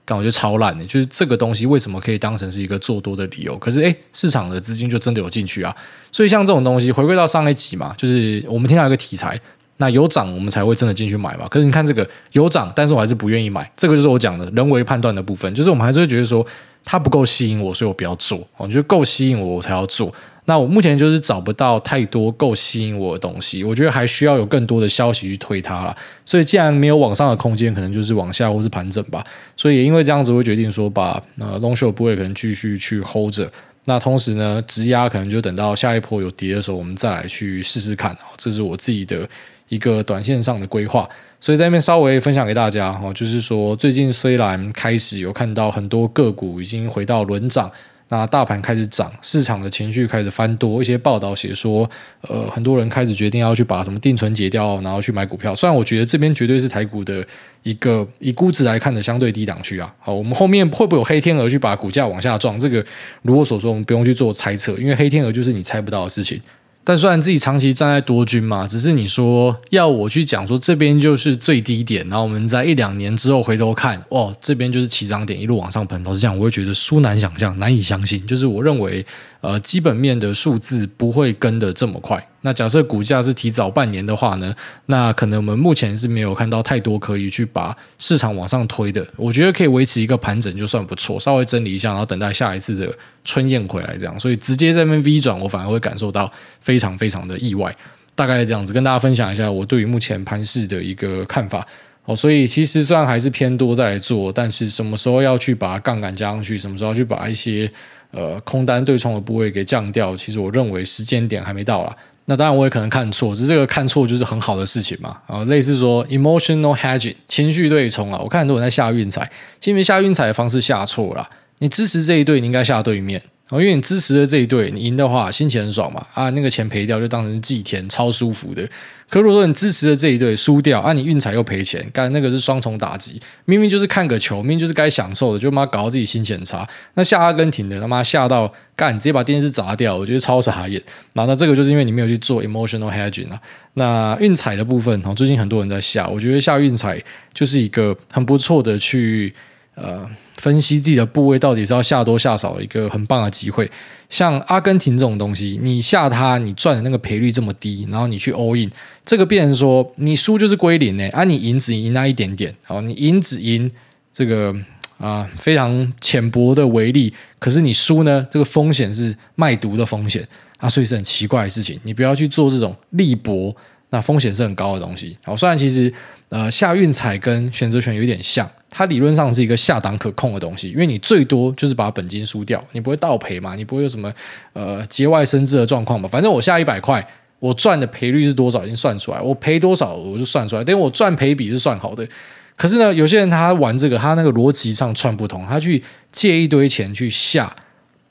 [0.04, 0.84] 感觉超烂的。
[0.84, 3.56] 就是这个东西为什么可以当成是一个做多的理由？
[3.56, 5.74] 可是诶，市场的资金就真的有进去啊。
[6.12, 9.40] 所以像这种东西，回归到上一集嘛，就是我们听到一个题材，
[9.78, 11.48] 那有涨我们才会真的进去买嘛。
[11.48, 16.46] 可是你看这个有涨，但是我还是不愿意买，这个就是我讲的人为判断的部分，就是我们还是会觉得说
[16.84, 18.46] 它不够吸引我，所以我不要做。
[18.58, 20.12] 我觉得够吸引我，我才要做。
[20.44, 25.96] 那我目前就是找不到太多够吸引我的东西，我觉得还需要有更多的消息去推它了。
[26.26, 29.24] 所以既然没有往上的空间，可能就是往下或是盘整吧。
[29.56, 33.48] 所以也因为这样子，会决定说把呃 long short 部位可能继续去 hold 着。
[33.84, 38.16] 那同时呢，直压可能就等到下一波有跌的时候，我们再来去试试看。
[38.36, 39.28] 这是我自己的
[39.68, 41.08] 一个短线上的规划。
[41.40, 47.70] 所以在那边稍微分享给大家哦，就是说最近虽然开始有看到很多个股已经回到轮涨。
[48.12, 51.88] 那大盘开始涨，市场的情绪开始翻多，一些报道写说，
[52.28, 55.54] 呃，很多人开始决定要去把什么定存解掉，然后去买股票。
[55.54, 57.26] 虽然我觉得这边绝对是台股的
[57.62, 59.90] 一个以估值来看的相对低档区啊。
[59.98, 62.60] 好，我们后面会不会有黑天鹅去把股价往下撞？
[62.60, 62.84] 这个
[63.22, 66.38] 如我所说，我们不用去做猜测，因为黑天鹅就是你猜不到的事情。
[66.84, 76.02] 但虽然自己长期站在多军嘛，只是你说要我去讲说这边就是最低点，然后我们在一两年之后回头看，哦，这边就是起涨点，一路往上喷。
[76.02, 78.24] 老实讲，我会觉得殊难想象，难以相信。
[78.26, 79.04] 就是我认为。
[79.42, 82.28] 呃，基本面的数字不会跟得这么快。
[82.42, 84.54] 那假设股价是提早半年的话呢？
[84.86, 89.06] 那可能我们目前是没有看到太多可以去把市场往上推的。
[89.16, 92.92] 我觉得可以维持一个盘整就算不错，稍微整理一下，然后等待下一次的
[93.24, 94.20] 春燕回来这样。
[94.20, 97.74] 所以直接在那边 V 转，我反而会感受到非常非常的意外。
[98.14, 101.66] 大概这样子，跟大家分享一下我对于目前盘势的一个看法。
[102.04, 107.70] 哦，所以其实虽然还是偏多在做，但是什么时候要去把杠杆加上去，什么时候去把一些
[108.10, 111.96] 呃空单对冲的部位给降掉，其实我认为时间点还没到啦。
[112.26, 115.18] 那当然我也可能看错，只是这个看错就是很好的事情嘛。
[115.26, 119.30] 啊，类似说 emotional hedging 情绪对冲啊，我看很多人在下运彩，
[119.64, 123.22] 因为下运彩的方式下错了，你支持这一队，你应该下对面。
[123.60, 128.66] 因为你支持的这一队，你赢的话心情很爽嘛，啊，那个钱赔掉就当成祭天，超舒服的。
[129.10, 133.20] 可如果说你支持的这一队输掉，啊，你运彩又赔钱，干那个是双重打击。
[133.44, 136.66] 明明就是看个球，明明就是该享受的，就妈搞到自己心情差。
[136.94, 140.80] 那下阿根廷的他妈下到干，直接把电视砸掉，我觉得超傻眼。
[141.12, 143.38] 那那这个就是因为你没有去做 emotional hedging 啊。
[143.74, 146.98] 那运彩的部分，最近很多人在下，我觉得下运彩
[147.34, 149.34] 就是一个很不错的去。
[149.74, 150.06] 呃，
[150.36, 153.70] 分析自己的部位到底是要下多下少一个很棒的机会。
[154.10, 158.70] 像阿根廷这种东西，你下它，你赚的那个赔率这么低，然后你去 all in，
[159.06, 163.70] 这个变成说你输就是归零呢，啊，你赢只赢那一点点，好，你赢只赢
[164.12, 164.54] 这个
[164.98, 170.22] 啊、非常浅薄的微利，可是你输呢，这个风险是卖毒的风险
[170.58, 173.56] 啊，所以是很奇怪的事情，你不要去做这种利博，
[173.88, 175.16] 那风险是很高的东西。
[175.24, 175.90] 好，虽然其实
[176.28, 178.46] 呃下运彩跟选择权有点像。
[178.74, 184.10] 它理论上是一个下档可控的东西，因为你最多就是把本金输掉，你不会倒赔嘛，你不会有什么
[184.54, 186.08] 呃节外生枝的状况嘛。
[186.08, 187.06] 反正我下一百块，
[187.38, 192.08] 我赚的赔率是多少已经算出来，我赔多少我就算出来，等于我赚赔比是算好的。
[192.56, 197.54] 可是呢，有些人他玩这个，他那个逻辑上串不通，他去借一堆钱去下，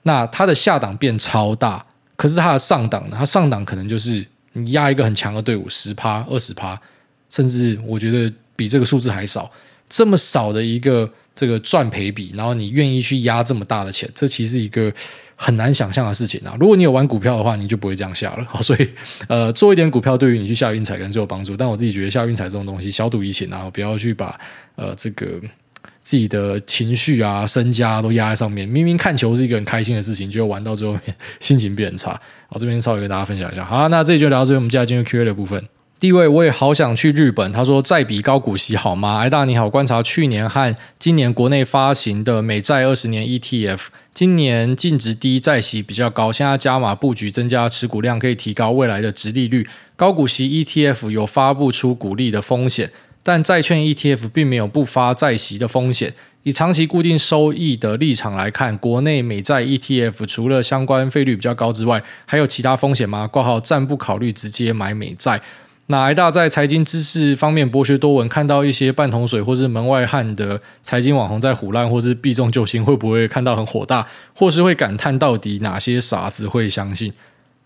[0.03, 1.83] 那他的下档变超大，
[2.15, 6.79] 可是他的上档呢，他上档可能就是你压一个很强的队伍十趴二十趴，
[7.31, 9.49] 甚至我觉得比这个数字还少。
[9.91, 14.91] 这么少的一个这个赚赔比，然后你愿意去压这么大的钱，这其实是一个
[15.35, 16.55] 很难想象的事情啊！
[16.57, 18.47] 如果你有玩股票的话，你就不会这样下了。
[18.63, 18.87] 所以，
[19.27, 21.57] 呃，做一点股票对于你去下运彩可能是有帮助。
[21.57, 24.39] 但我自己觉得下运彩这种东西，小赌怡情啊，不要去把
[24.75, 25.41] 呃这个
[26.01, 28.65] 自己的情绪啊、身家都压在上面。
[28.65, 32.11] 明明看球是一个很开心的事情，就玩到最后面心情变很差。
[32.47, 33.65] 好，这边稍微跟大家分享一下。
[33.65, 35.61] 好，那这里就聊到这边，我们接下来进入 Q&A 的部分。
[36.01, 37.51] 第一位，我也好想去日本。
[37.51, 49.69] 他说：“再比高股息好吗？”艾大你好，观察去年和今年国内发行的美债二十年 ETF，今年净值低，债息比较高，现在加码布局，增加持股量，可以提高未来的殖利率。
[49.95, 56.15] 高股息 ETF 有发不出股利的风险，但债券 ETF 并没有不发债息的风险。
[56.41, 63.27] 以长期固定收益的立场来看，国内美债 ETF 除了相关费率比较高之外，还有其他风险吗？
[63.27, 65.39] 挂号暂不考虑直接买美债。
[65.91, 77.13] 哪一大在财经知识方面博学多闻，看到一些半桶水或是门外汉的财经网红在唬烂，或是避重就轻，会不会看到很火大，或是会感叹到底哪些傻子会相信？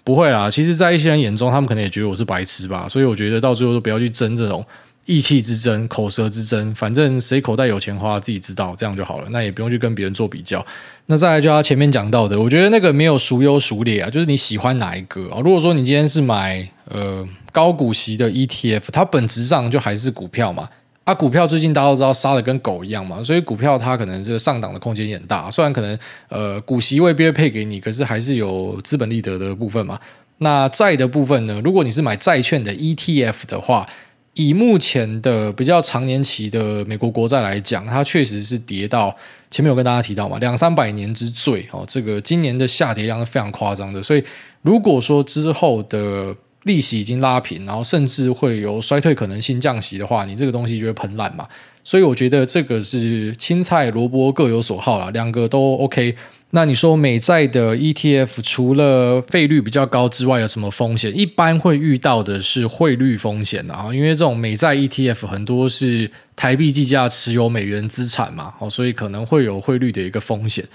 [0.04, 2.88] 不会啦，其实，在一些人眼中，他们可能也觉得我是白痴吧。
[2.90, 4.66] 所以我觉得到最后都不要去争这种
[5.06, 9.30] 意气之争、口舌之争，反正谁口袋有钱花自己知道，这样就好了。
[9.32, 10.66] 那也不用去跟别人做比较。
[11.08, 15.40] 那再来就他前面讲到的，我觉得那个没有孰优孰劣啊，就是你喜欢哪一个啊？
[15.44, 17.28] 如果说你今天是买呃。
[17.56, 20.68] 高股息的 ETF，它本质上就还是股票嘛。
[21.06, 25.50] 啊，股票最近大家都知道杀的跟狗一样嘛，所以股票它可能这个上档的空间也很大。
[25.50, 29.98] 虽然可能呃股息未必会配给你，可是还是有资本利得的部分嘛。
[30.40, 31.62] 那债的部分呢？
[31.64, 33.88] 如果你是买债券的 ETF 的话，
[34.36, 39.16] 以目前的比较长年期的美国国债来讲，它确实是跌到
[39.50, 41.86] 前面有跟大家提到嘛，两三百年之最哦。
[41.88, 44.24] 这个今年的下跌量是非常夸张的，所以
[44.62, 51.48] 如果说之后的利息已经拉平，然后甚至会有衰退可能性，降息的话，你这个东西就会喷烂嘛。
[51.86, 56.16] 所以我觉得这个是青菜萝卜各有所好啦，两个都 OK。
[56.52, 61.16] 那你说美债的 ETF 除了费率比较高之外，有什么风险？
[61.16, 70.66] 一般会遇到的是汇率风险啊，因为这种美债 ETF 很多是台币计价持有美元资产嘛，哦，所以可能会有汇率的一个风险。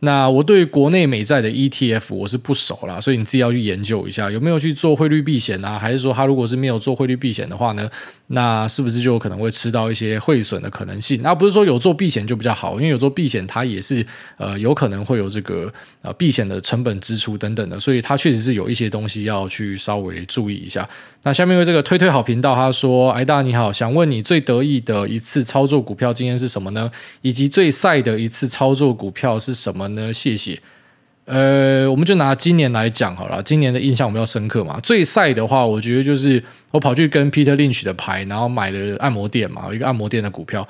[0.00, 7.88] 那我对国内美债的 ETF 我是不熟啦，所以你自己要去研究一下有没有去做汇率避险啊，还是说他如果是没有做汇率避险的话呢，
[8.26, 11.22] 那是不是就有可能会吃到一些汇损的可能性？
[11.22, 14.06] 那不是说有做避险就比较好，因为有做避险它也是
[14.36, 20.86] 呃有可能会有这个呃避险的成本支出等等的，所以它确实是有一些东西要去稍微注意一下。
[21.22, 26.88] 那下面为这个推推好频道，他说：“哎大你好，想问你最得意的一次操作股票经验是什么呢？
[27.22, 30.12] 以及最赛的一次操作股票是什么呢？
[30.12, 30.60] 谢谢。
[31.24, 34.78] 呃，我们就拿今年来讲好了，今年的印象我们要深刻嘛。
[34.80, 40.66] 最赛的话，我觉得就是我跑去跟 Peter Lynch 的牌，然后买了按摩店嘛，一个按摩店的股票。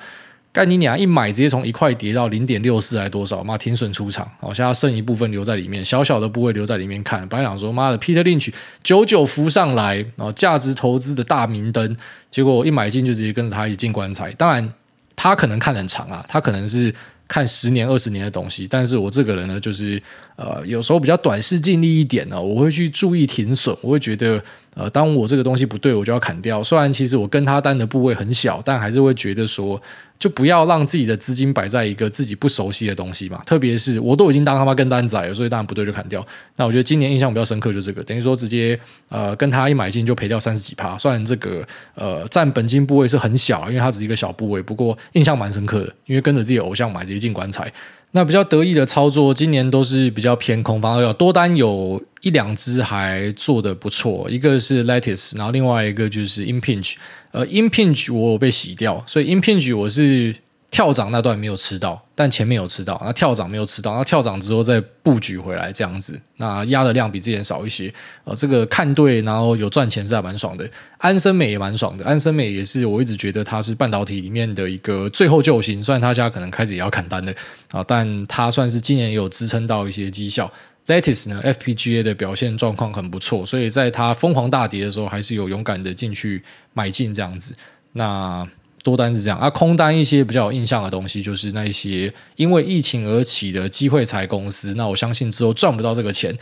[0.53, 0.99] 干你娘！
[0.99, 3.45] 一买直接从一块跌到零点六四还多少？
[3.45, 7.29] 妈停损出场，好，现在剩一部分留在里面，小小的部位留在里面看。
[7.29, 8.51] 本来想说妈的，Peter Lynch
[8.83, 11.95] 久久浮上来，然后价值投资的大明灯，
[12.31, 14.31] 结果我一买进就直接跟着他一进棺材。
[14.39, 14.73] 当然，
[15.15, 16.95] 他可能看很长啊，他可能是
[17.29, 20.03] 看十年、二十年的东西，但是我这个人呢，就是
[20.37, 24.43] 呃，有时候比较短视尽力一点呢，我会去注意停损，我会觉得。
[24.77, 26.63] 呃，当我这个东西不对，我就要砍掉。
[26.63, 29.81] 虽然其实我跟他单的部位很小，但还是会觉得说，
[30.19, 33.43] 就不要让自己的资金摆在一个自己不熟悉的东西嘛。
[33.47, 36.23] 特别是我都已经当他妈跟单仔了，所以当然不对就砍掉。
[36.57, 40.99] 那我觉得今年印象比较深刻就是这个，等于说直接呃跟他一买进就赔掉三十几趴。
[40.99, 47.73] 虽然这个呃占本金部位是很小，因为它只是一个小部位，不过印象蛮深刻的，因为跟着自己的偶像买，直接进棺材。
[48.17, 56.95] 那比较得意的操作，今年都是比较偏空方，有多单有一两只还做得不错，一个是 Lattice，然后另外一个就是 Impinj，
[57.33, 60.35] 呃，Impinge 我有被洗掉，所以 Impinge 我是。
[60.69, 63.01] 跳涨那段没有吃到，但前面有吃到。
[63.05, 67.93] 那跳涨没有吃到，那跳涨之后再布局回来这样子，那压的量比之前少一些。
[68.25, 70.69] 呃，这个看对，然后有赚钱是还蛮爽的。
[70.99, 77.35] 安森美也蛮爽的，安森美也是我一直觉得它是半导体里面的一个最后救星，虽然他家可能开始也要砍单的
[77.71, 80.53] 啊，但它算是今年有支撑到一些绩效。
[80.89, 86.43] Lattice 呢，FPGA 的表现状况很不错，所以在它疯狂大跌的时候，还是有勇敢的进去
[86.75, 87.55] 买进这样子。
[87.93, 88.47] 那。
[88.87, 94.75] 多单是这样，啊，空单一些比较有印象的东西，就是那一些因为疫情而起的机会财公司。
[94.77, 96.33] 那我相信之后赚不到这个钱。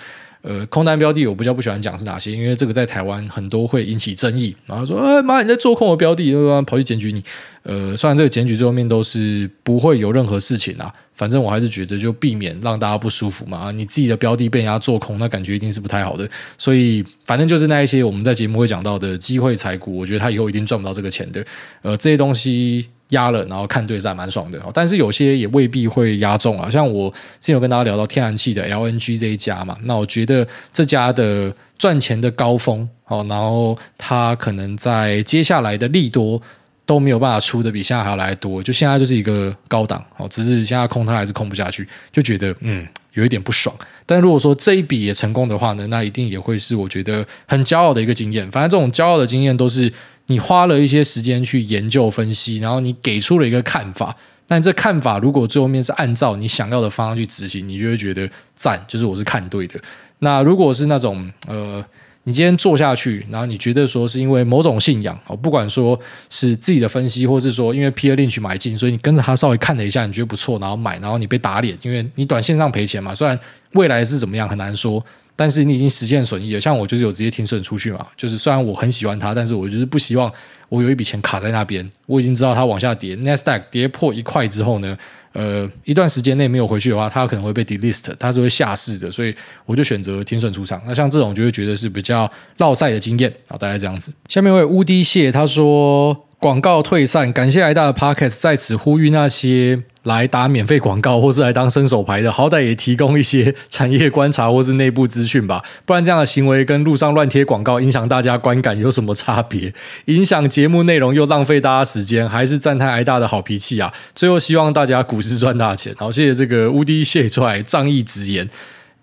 [0.42, 4.54] 呃，空单标的我比较不喜欢讲是哪些，因为这个在台湾很多会引起争议。
[4.66, 6.30] 然后说，哎妈，你在做空我标的，
[6.66, 7.24] 跑去检举你。
[7.64, 13.72] 呃，虽然这个检举最后面都是不会有任何事情啊，反正我还是觉得就避免让大家不舒服嘛。
[13.72, 16.29] 你自己的标的被人家做空，那感觉一定是不太好的。
[16.57, 21.44] 所以，反正就是那一些我们在节目会讲到的机会财股，我觉得他以后一定赚不到这个钱的。
[21.83, 22.87] 呃，这些东西。
[23.11, 26.70] 压了，然后看对战蛮爽的，但是有些也未必会压中啊。
[26.70, 36.40] 像我之前有跟大家聊到天然气的 LNG 这一家嘛，那我觉得这家的赚钱的高峰，哦然后它可能在接下来的利多
[36.87, 43.75] 都没有办法出的比现在还要来多，就现在就是一个高档，哦，只是现在空它还是空不下去，就觉得嗯有一点不爽。
[44.07, 48.51] 但如果说这一笔也成功的话呢，那一定也会是我觉得很骄傲的一个经验。
[48.51, 49.92] 反正这种骄傲的经验都是。
[50.29, 54.16] 你花了一些时间去研究分析，然后你给出了一个看法，
[54.47, 59.79] 但这看法如果最后面是按照你想要的方向去执行，你就会觉得赞，就是我是看对的。
[60.20, 61.85] 那如果是那种呃，
[62.25, 73.39] 你今天做下去，然后你觉得说是因为某种信仰哦，不管说是自己的分析，或是说因为 Peter Lynch 买进，所以你跟着他稍微看了一下，你觉得不错，然后买，然后你被打脸，因为你短线上赔钱嘛，虽然
[73.73, 75.05] 未来是怎么样很难说。
[75.37, 80.33] 但是你已经实现损益了，像我就是有直接停损出去嘛，就是虽然我很喜欢它，但是我就是不希望
[80.69, 81.91] 我有一笔钱卡在那边。
[82.07, 84.97] 我已经知道它往下跌，Nasdaq 跌破一块之后呢，
[85.35, 89.35] 呃，一段时间内没有回去的话，他可能会被 delist，他是会下市的，所以
[89.66, 90.81] 我就选择天顺出场。
[90.87, 94.11] 那像这种就会觉得是比较绕赛的经验啊，大概这样子。
[94.29, 96.18] 下面一位乌迪蟹他说。
[96.44, 109.72] 广告退散，感谢癌大的 Podcast 在此呼吁那些来打免费广告或是来当伸手牌的，好歹也提供一些产业观察或是内部资讯吧，不然这样的行为跟路上乱贴广告影响大家观感有什么差别？
[110.04, 113.90] 影响节目内容又浪费大家时间，还是赞叹癌大的好脾气啊！
[114.14, 115.94] 最后希望大家股市赚大钱。
[115.96, 118.50] 好，谢谢这个乌迪谢出来仗义直言。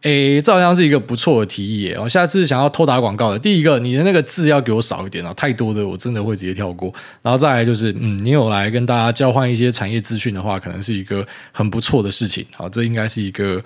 [0.01, 1.97] 诶，这好像是一个不错的提议耶。
[1.99, 6.93] 我下次想要偷打广告的，第一个，你的那个字要给我少一点啊，太多的我真的会直接跳过。
[7.21, 12.45] 然后再来就是，嗯，你有来跟大家交换一些产业资讯的话，可能是一个很不错的事情。
[12.55, 13.63] 好，这应该是一个。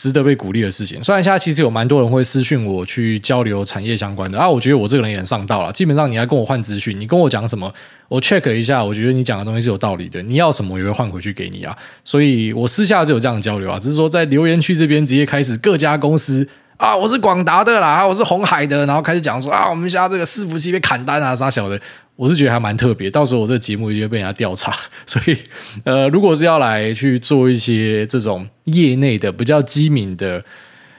[0.00, 1.04] 值得被鼓励的事情。
[1.04, 5.70] 虽然现在其实有蛮多人会私讯我去交流产业相关的啊，我觉得我这个人也很上道了。
[5.70, 7.70] 基本上你要跟我换资讯，你跟我讲什么，
[8.08, 10.22] 我 check 一下，我觉得你讲的东西是有道理的。
[10.22, 11.76] 你要什么，我也会换回去给你啊。
[12.02, 21.78] 所以我私下就有这样的交流啊，只是说在留言区这边直接开始各家公司啊，我是广达的啦，我是红海的，然后开始讲说啊，我们家这个伺服器被砍单啊，啥小的。
[22.20, 24.76] 我是觉得还蛮特别，到时候我这个节目就会被人家调查，
[25.08, 25.34] 所以
[25.84, 30.44] 呃，如果是要来去做一些这种业内的比较机敏的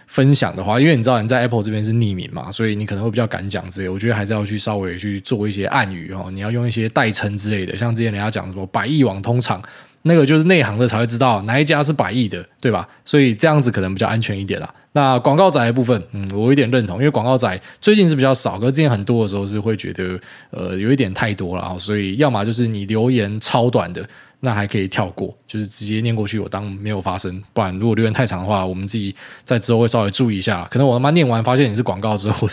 [0.07, 3.87] 分享的话，因为你知道你在 Apple 这边是匿名嘛，所以你可能会比较敢讲之类。
[3.87, 9.61] 我觉得还是要去稍微去做一些暗语哦，你要用一些代称之类的，像之前人家讲什么百亿网通厂。
[10.03, 12.87] 那个就是内行的才会知道哪一家是百亿的，对吧？
[13.05, 14.73] 所以这样子可能比较安全一点啦。
[14.93, 21.77] 那广告仔的部分，嗯，我有点认同，因为广告仔最近是比较少，可是之前很多的时候是会觉得，呃，有一点太多了。
[21.79, 24.05] 所以要么就是你留言超短的，
[24.41, 27.41] 那还可以跳过，就是直接念过去，我当没有发生。
[27.53, 30.67] 不然如果留言太长的话，我们自己在之后会稍微注意一下。
[30.69, 32.49] 可能我他妈念完发现你是广告之后，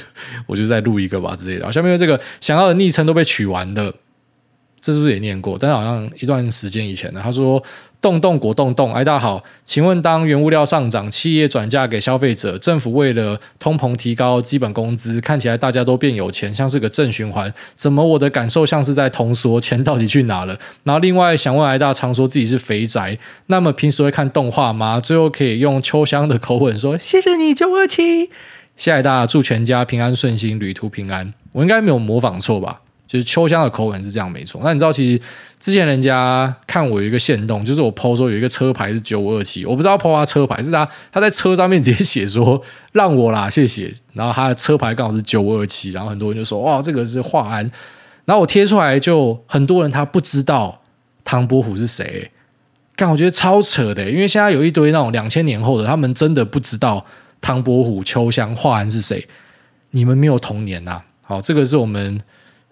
[0.46, 1.64] 我就再录一个吧之类的。
[1.64, 3.92] 好，下面这个想要的昵称都被取完的。
[4.80, 5.56] 这是不是也念过？
[5.58, 7.62] 但好像一段时间以前呢，他说。
[8.00, 20.56] 动动果冻冻，哎，大家好，请问当原物料上涨，企业转嫁给消费者，政府为了通膨提高基本工资，看起来大家都变有钱，像是个正循环，怎么我的感受像是在通缩，钱到底去哪了？
[20.84, 25.00] 然后另外想问，哎大常说自己是肥宅，那么平时会看动画吗？
[25.00, 28.26] 最后可以用秋香的口吻说，谢谢你九二七，
[28.76, 31.34] 谢谢大家，祝全家平安顺心，旅途平安。
[31.50, 32.82] 我应该没有模仿错吧？
[33.08, 35.22] 就是秋香的口吻是这样没错，那你知道其实
[35.58, 47.66] 之前人家看我有一个线动，就是我 po 说有一个车牌是九五二七，我不知道 po 他车牌是他他在车上面直接写说让我啦谢谢，然后他的车牌刚好是九五二七，然后很多人就说哇这个是华安，
[48.26, 50.82] 然后我贴出来就很多人他不知道
[51.24, 52.30] 唐伯虎是谁，
[52.94, 57.06] 但我觉得超扯的，因为现在有一堆那种两千年后的，他们真的不知道
[57.40, 59.26] 唐伯虎、秋香、华安是谁，
[59.92, 62.20] 你们没有童年呐，好这个是我们。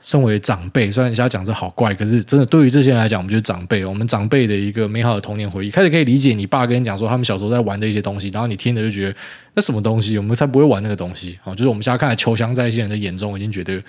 [0.07, 3.85] 身为长辈，虽然你现在讲这好怪，可是真的对于这些人来讲，我们就是长辈。
[3.85, 9.17] 我们长辈的一个美好的童年回忆，开始可以理解你爸跟你讲说他们小时候在玩的一些东西，然后你听着就觉得
[9.55, 11.53] 那什么东西，我们才不会玩那个东西啊！
[11.57, 13.83] 就是我们现在看来，秋香在一些人的眼中已经觉得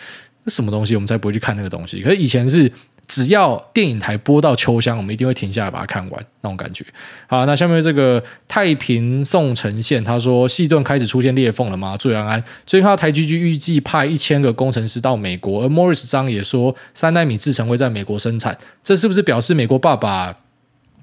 [0.43, 2.01] 那什么东西，我们才不会去看那个东西。
[2.01, 2.71] 可是以前是。
[3.07, 6.83] 只要电影台播到秋香，我们一定会停下来把它看完，那种感觉。
[7.27, 11.95] 好，那下面这个太平宋城县，他说，矽顿开始出现裂缝了吗？
[11.95, 12.43] 注意安安。
[12.65, 20.35] 最近看到台积局预计派一千个工程师到美国，而 Morris 商也说三奈米制程会在美国生产，这是不是表示美国爸爸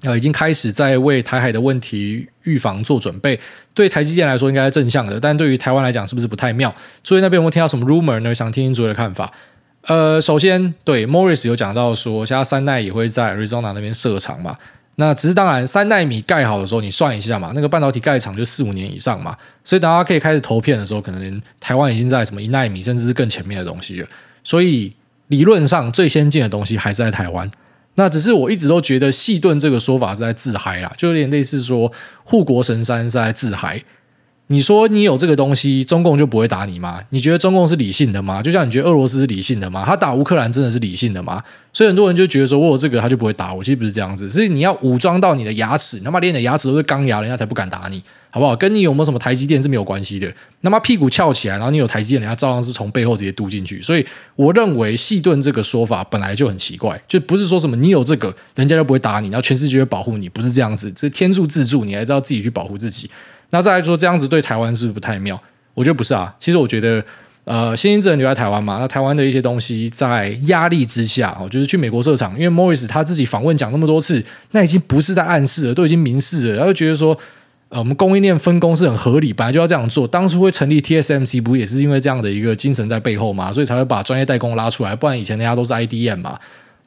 [0.03, 3.39] 呃已经开始在为台海的问题预防做准备？
[3.73, 6.73] 对台积电来说应该是正向的，但对于台湾来讲是不是不太妙？
[7.03, 8.35] 所以那边有没有听到什么 rumor 呢？
[8.35, 9.31] 想听听诸位的看法。
[9.87, 14.57] 呃，首先对 Morris 有讲到说，现在三奈也会在 Arizona 那边设厂嘛。
[14.97, 19.37] 那只是当然，三奈米盖好的时候，你算一下嘛，那个半导体盖厂就四五年以上嘛。
[19.63, 24.03] 所以大家可以开始投片的时候，可能台湾已经在什么一奈米，甚至是更前面的东西。
[24.43, 24.95] 所以
[25.27, 27.51] 理论上最先进的东西还是在台湾。
[27.95, 31.91] 那只是我一直都觉得细盾这个说法是在自嗨啦，就有点类似说
[32.23, 33.83] 护国神山是在自嗨。
[34.47, 37.01] 你说你有这个东西，中共就不会打你吗？
[37.09, 38.43] 你觉得中共是理性的吗？
[38.43, 39.83] 就像你觉得俄罗斯是理性的吗？
[39.83, 41.43] 他打乌克兰真的是理性的吗？
[41.73, 44.29] 所以很多人就觉得说，我有这个他就不会打我，其实不是这样子。
[44.29, 48.55] 所以你要武装到你的牙齿，他妈连你的牙齿都是钢牙，人家才不敢打你，好不好？
[48.55, 50.31] 跟你有没有什么台积电是没有关系的。
[50.61, 53.81] 那么屁股翘起来，然后你有台积电，人家照样是从背后直接嘟进去。
[53.81, 60.91] 所以我认为细盾这个说法本来就很奇怪，就不是说什么你有这个，人家就不会打你，然后全世界会保护你，不是这样子。
[60.91, 63.09] 这天助自助，你还是要自己去保护自己。
[63.51, 65.41] 那再来说这样子对台湾是不是不太妙？
[65.73, 66.33] 我觉得不是啊。
[66.39, 67.03] 其实我觉得，
[67.43, 68.77] 呃，先进制程留在台湾嘛。
[68.79, 72.33] 那台湾的一些东西在压力之下，哦，就是去美国设厂。
[72.39, 76.57] 因为 Morris 他自己访问讲那么多次，那已经不是在暗示了，都已经明示了。
[76.57, 77.17] 然后觉得说，
[77.69, 80.07] 呃，我们供应链分工是很合理，本来就要这样做。
[80.07, 83.51] 当初会成立 TSMC，不也是因为这样的一个精神在背后嘛？
[83.51, 84.95] 所以才会把专业代工拉出来。
[84.95, 86.39] 不然以前人家都是 IDM 嘛。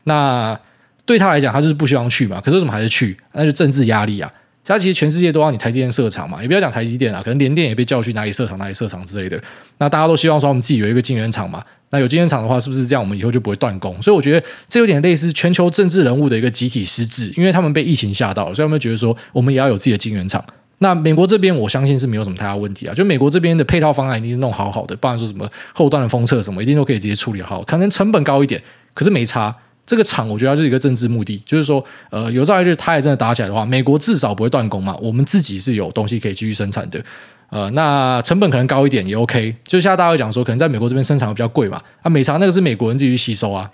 [0.05, 0.59] 那
[1.05, 2.41] 对他来讲，他就是不希望去嘛。
[2.41, 3.17] 可是为什么还是去？
[3.33, 4.33] 那就政治压力啊。
[4.69, 9.41] 它其实全世界都让你台积电设厂嘛，也不要讲台积电啊，可能联电也被叫去哪里设厂哪里设厂之类的。
[9.79, 14.01] 那大家都希望说我们自己有一个晶圆厂嘛，那有晶圆厂的话，是不是这样我们以后就不会断供？
[14.03, 20.45] 所以我觉得这有点类似全球政治人物的一个集体失智，因为他们被疫情吓到了，所以他们觉得说我们也要有自己的晶圆厂。
[20.81, 28.63] 那美国这边我相信是没有什么太大问题啊，就美国这边的配套方案一定是弄好好的，不然说什么后端的封测什么一定都可以直接处理好，可能成本高一点，
[28.93, 29.57] 可是没差。
[29.89, 37.03] 这个厂我觉得它就是一个政治目的，就是说，呃，有朝一日它也真的打起来的话，美国至少不会断供嘛，我们自己是有东西可以继续生产的，
[37.49, 39.57] 呃，那成本可能高一点也 OK。
[39.65, 43.71] 就像大家会讲说，可能在美国这边生产会比较贵嘛，啊，美厂那个是美国人自己去吸收啊，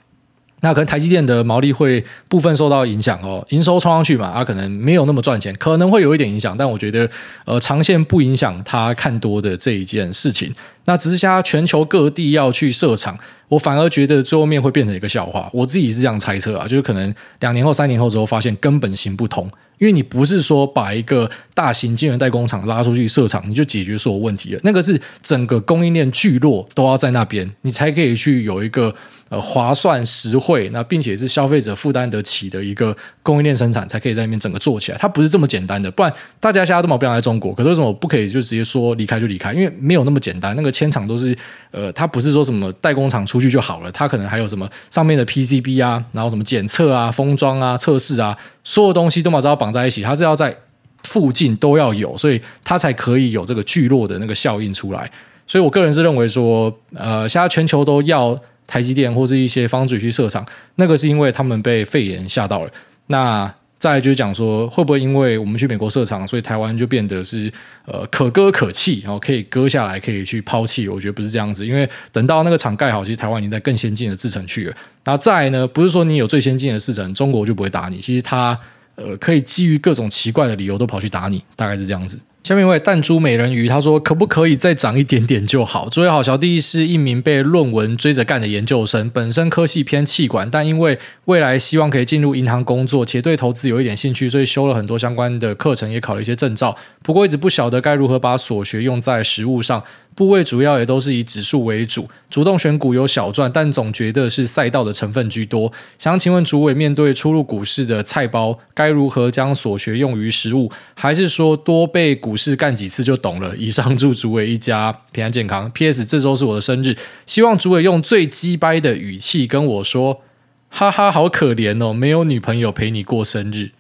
[0.60, 7.10] 那可能台积电的毛利会部分受到影响哦，营收冲上去嘛，啊，可能没有那么赚钱，可能会有一点影响，但我觉得，
[7.44, 10.54] 呃，长线不影响他看多的这一件事情。
[10.84, 13.18] 那只是现在全球各地要去设厂。
[13.48, 19.44] 我反而觉得最后面会变成一个笑话，我自己是这样猜测啊，就是可能两年后、三年后之后，发现根本行不通，
[19.78, 24.60] 因为你不是说把一个大型晶圆代工厂拉出去设厂，你就解决所有问题了。
[24.64, 28.94] 那个是整个供应链聚落都要在那边，你才可以去有一个
[29.28, 34.98] 呃划算实惠，那并且是消费者负担得起的一个供应链生产，才可以在那边整个做起来。
[34.98, 39.52] 它不是这么简单的，不然大家现在都毛病在中国，可是为什么不可以就直接说离开就离开？
[39.52, 41.36] 因为没有那么简单，那个迁厂都是
[41.70, 50.56] 呃，它不是说什么代工厂出出去就好了，它可能还有什么上面的 PCB 啊，然后什么检测啊、封装啊、测试啊，所有东西都把它绑在一起，它是要在
[51.02, 55.10] 附近都要有，所以它才可以有这个聚落的那个效应出来。
[55.48, 62.70] 所以我个人是认为说，呃，现在全球都要台积电或是一些方嘴去设厂，那个是因为他们被肺炎吓到了。
[63.08, 67.52] 那再就是讲说，会不会因为我们去美国设厂，所以台湾就变得是
[67.84, 70.88] 呃可歌可泣，然后可以割下来，可以去抛弃？
[70.88, 74.76] 我觉得不是这样子，因为等到那个厂盖好，其实台湾已经在更先进的制程去了。
[75.04, 78.00] 那再呢，不是说你有最先进的制程，中国就不会打你。
[78.00, 78.58] 其实它
[78.94, 82.18] 呃可以基于各种奇怪的理由都跑去打你，大概是这样子。
[82.44, 96.76] 下面一位弹珠美人鱼，他说：“可不可以再涨一点点就好？”诸位好，小弟是一名被论文追着干的研究生，本身科系偏气管，但因为未来希望可以进入银行工作，且对投资有一点兴趣，所以修了很多相关的课程，也考了一些证照。
[97.02, 99.82] 不过一直不晓得该如何把所学用在实务上。
[100.16, 105.72] 部位主要也都是以指数为主，主动选股有小赚，但总觉得是赛道的成分居多。
[105.98, 110.70] 想请问主委，面对初入股市的菜包，该如何将所学用于实务？
[110.94, 113.56] 还是说多被股不是干几次就懂了？
[113.56, 115.70] 以上祝主委一家平安健康。
[115.70, 116.04] P.S.
[116.04, 120.20] 这周是我的生日，希望主委用最鸡掰的语气跟我说
[120.68, 123.70] ：“哈哈，好可怜哦，没有女朋友陪你过生日。”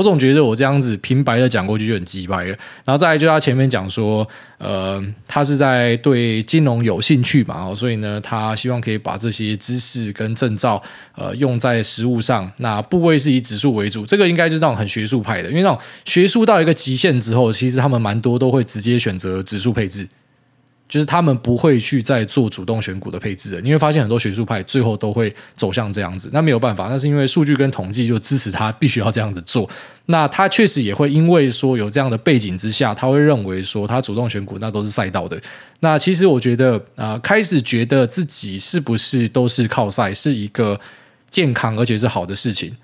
[0.00, 4.26] 我总觉得我这样子平白的讲过去就很鸡掰了，然后再来就他前面讲说，
[4.56, 4.98] 呃，
[5.28, 10.82] 他是在对金融有兴趣嘛，所以呢，他希望可以把这些知识跟证照，
[11.14, 12.50] 呃，用在实务上。
[12.56, 20.08] 那部位是以指数为主，这个应该就是那种很学术派的，因为那种学术到一个极限之后，其实他们蛮多都会直接选择指数配置。
[20.90, 29.70] 就是他们不会去再做主动选股的配置的，你会发现很多学术派最后都会走向这样子，那没有办法，那是因为数据跟统计就支持他必须要这样子做。
[30.06, 35.40] 那他确实也会因为说有这样的背景之下，他会认为说他主动选股那都是赛道的。
[35.78, 40.80] 那其实我觉得啊、开始觉得自己是不是都是靠赛，是一个
[41.30, 42.76] 健康而且是好的事情。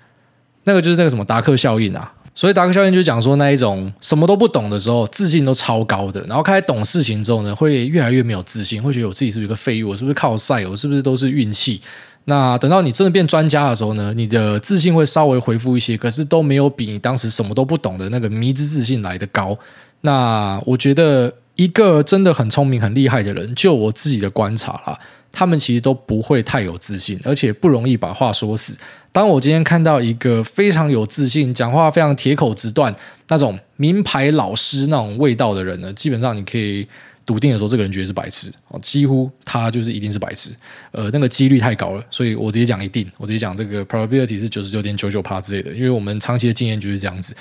[0.63, 2.13] 那个就是那个什么达克效应啊。
[2.37, 11.81] 所以达克效应就讲说，那一种什么都不懂的时候，自信都超高的，然后开始懂事情之后呢，会越来越没有自信，会觉得我自己是不是一个废物，我是不是靠赛，我是不是都是运气？
[12.25, 19.57] 那等到你真的变专家的时候呢，你的自信会稍微恢复一些，可是都没有比你当时什么都不懂的那个迷之自信来得高。
[20.01, 24.99] 那我觉得一个真的很聪明、很厉害的人，就我自己的观察啦。
[25.31, 28.77] 他们其实都不会太有自信，而且不容易把话说死。
[29.17, 32.95] 当我今天看到一个非常有自信、讲话非常铁口直断、
[33.29, 36.87] 那种名牌老师那种味道的人呢，基本上你可以
[37.25, 40.51] 笃定的说，这个人绝对是白痴哦，几乎他就是一定是白痴。
[40.91, 47.35] 呃，那个几率太高了，所以我直接讲一定，我直接讲这个 probability 是九十九点九九趴之类的，因为我们长期的经验就是这样子。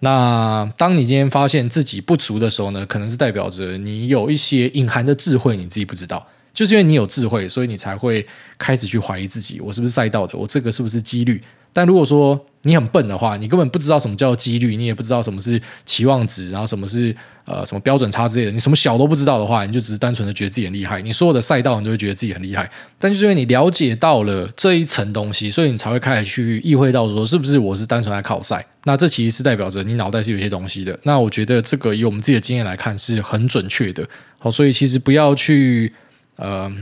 [0.00, 6.26] 那当你今天发现自己不足的时候呢，可能是代表着你有一些隐含的智慧，你自己不知道。
[6.52, 8.26] 就是因为你有智慧，所以你才会
[8.58, 10.36] 开始去怀疑自己：我是不是赛道的？
[10.36, 11.42] 我这个是不是几率？
[11.74, 21.00] 但如果说你很笨的话，你根本不知道什么叫几率，你也不知道什么是期望值，然后什么是呃什么标准差之类的，你什么小都不知道的话，你就只是单纯的觉得自己很厉害。
[21.00, 22.70] 你所有的赛道，你都会觉得自己很厉害。
[22.98, 28.62] 但就是因为你了解到了这一层东西，所以你才会开始去意会到说，是不是我是单纯来靠赛？
[28.84, 30.96] 那这其实是代表着你脑袋是有些东西的。
[31.04, 34.06] 那我觉得这个以我们自己的经验来看是很准确的。
[34.38, 35.90] 好，所以其实不要去。
[36.36, 36.72] 呃，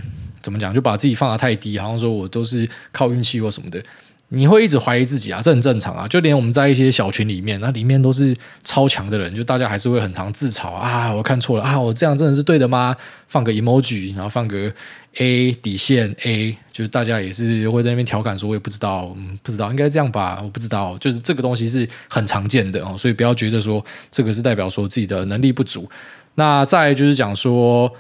[0.40, 0.72] 怎么讲？
[0.72, 3.82] 就把自己放得太低，好像说我都是靠运气或什么的，
[4.28, 6.06] 你会一直怀疑自己啊，这很正常啊。
[6.06, 12.96] 就连我们在一些小群里面，那里面都是超强的人，就大家还是会很常自嘲啊，我看错了啊，我这样真的是对的吗？
[13.26, 14.72] 放个 emoji，然后放个
[15.16, 25.90] A 底线 A，就是大家也是会在那边调侃说，我也不知道，嗯，不知道应该这样吧，我不知道，就是这个东西是很常见的哦，所以不要觉得说这个是代表说自己的能力不足。
[26.36, 27.92] 那再就是讲说。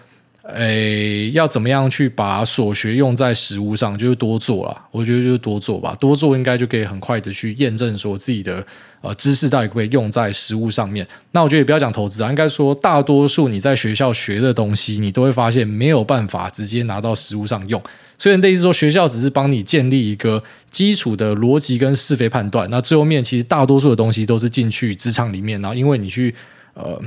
[0.54, 3.96] 诶，要怎么样去把所学用在实物上？
[3.96, 8.64] 就是多做啦，我觉得就是多做吧，多做应该就可以很快的去验证说自己的
[9.00, 11.06] 呃知识到底可不可以用在实物上面。
[11.32, 17.82] 那我觉得也不要讲投资啊，应该说大多数你在学校学的东西，你都会发现没有办法直接拿到实物上用。
[18.18, 26.34] 虽然类似说学校只是帮你建立一个基础的逻辑跟是非判断，那最后面其实大多数的东西都是进去职场里面，然后因为你去
[26.74, 27.00] 呃。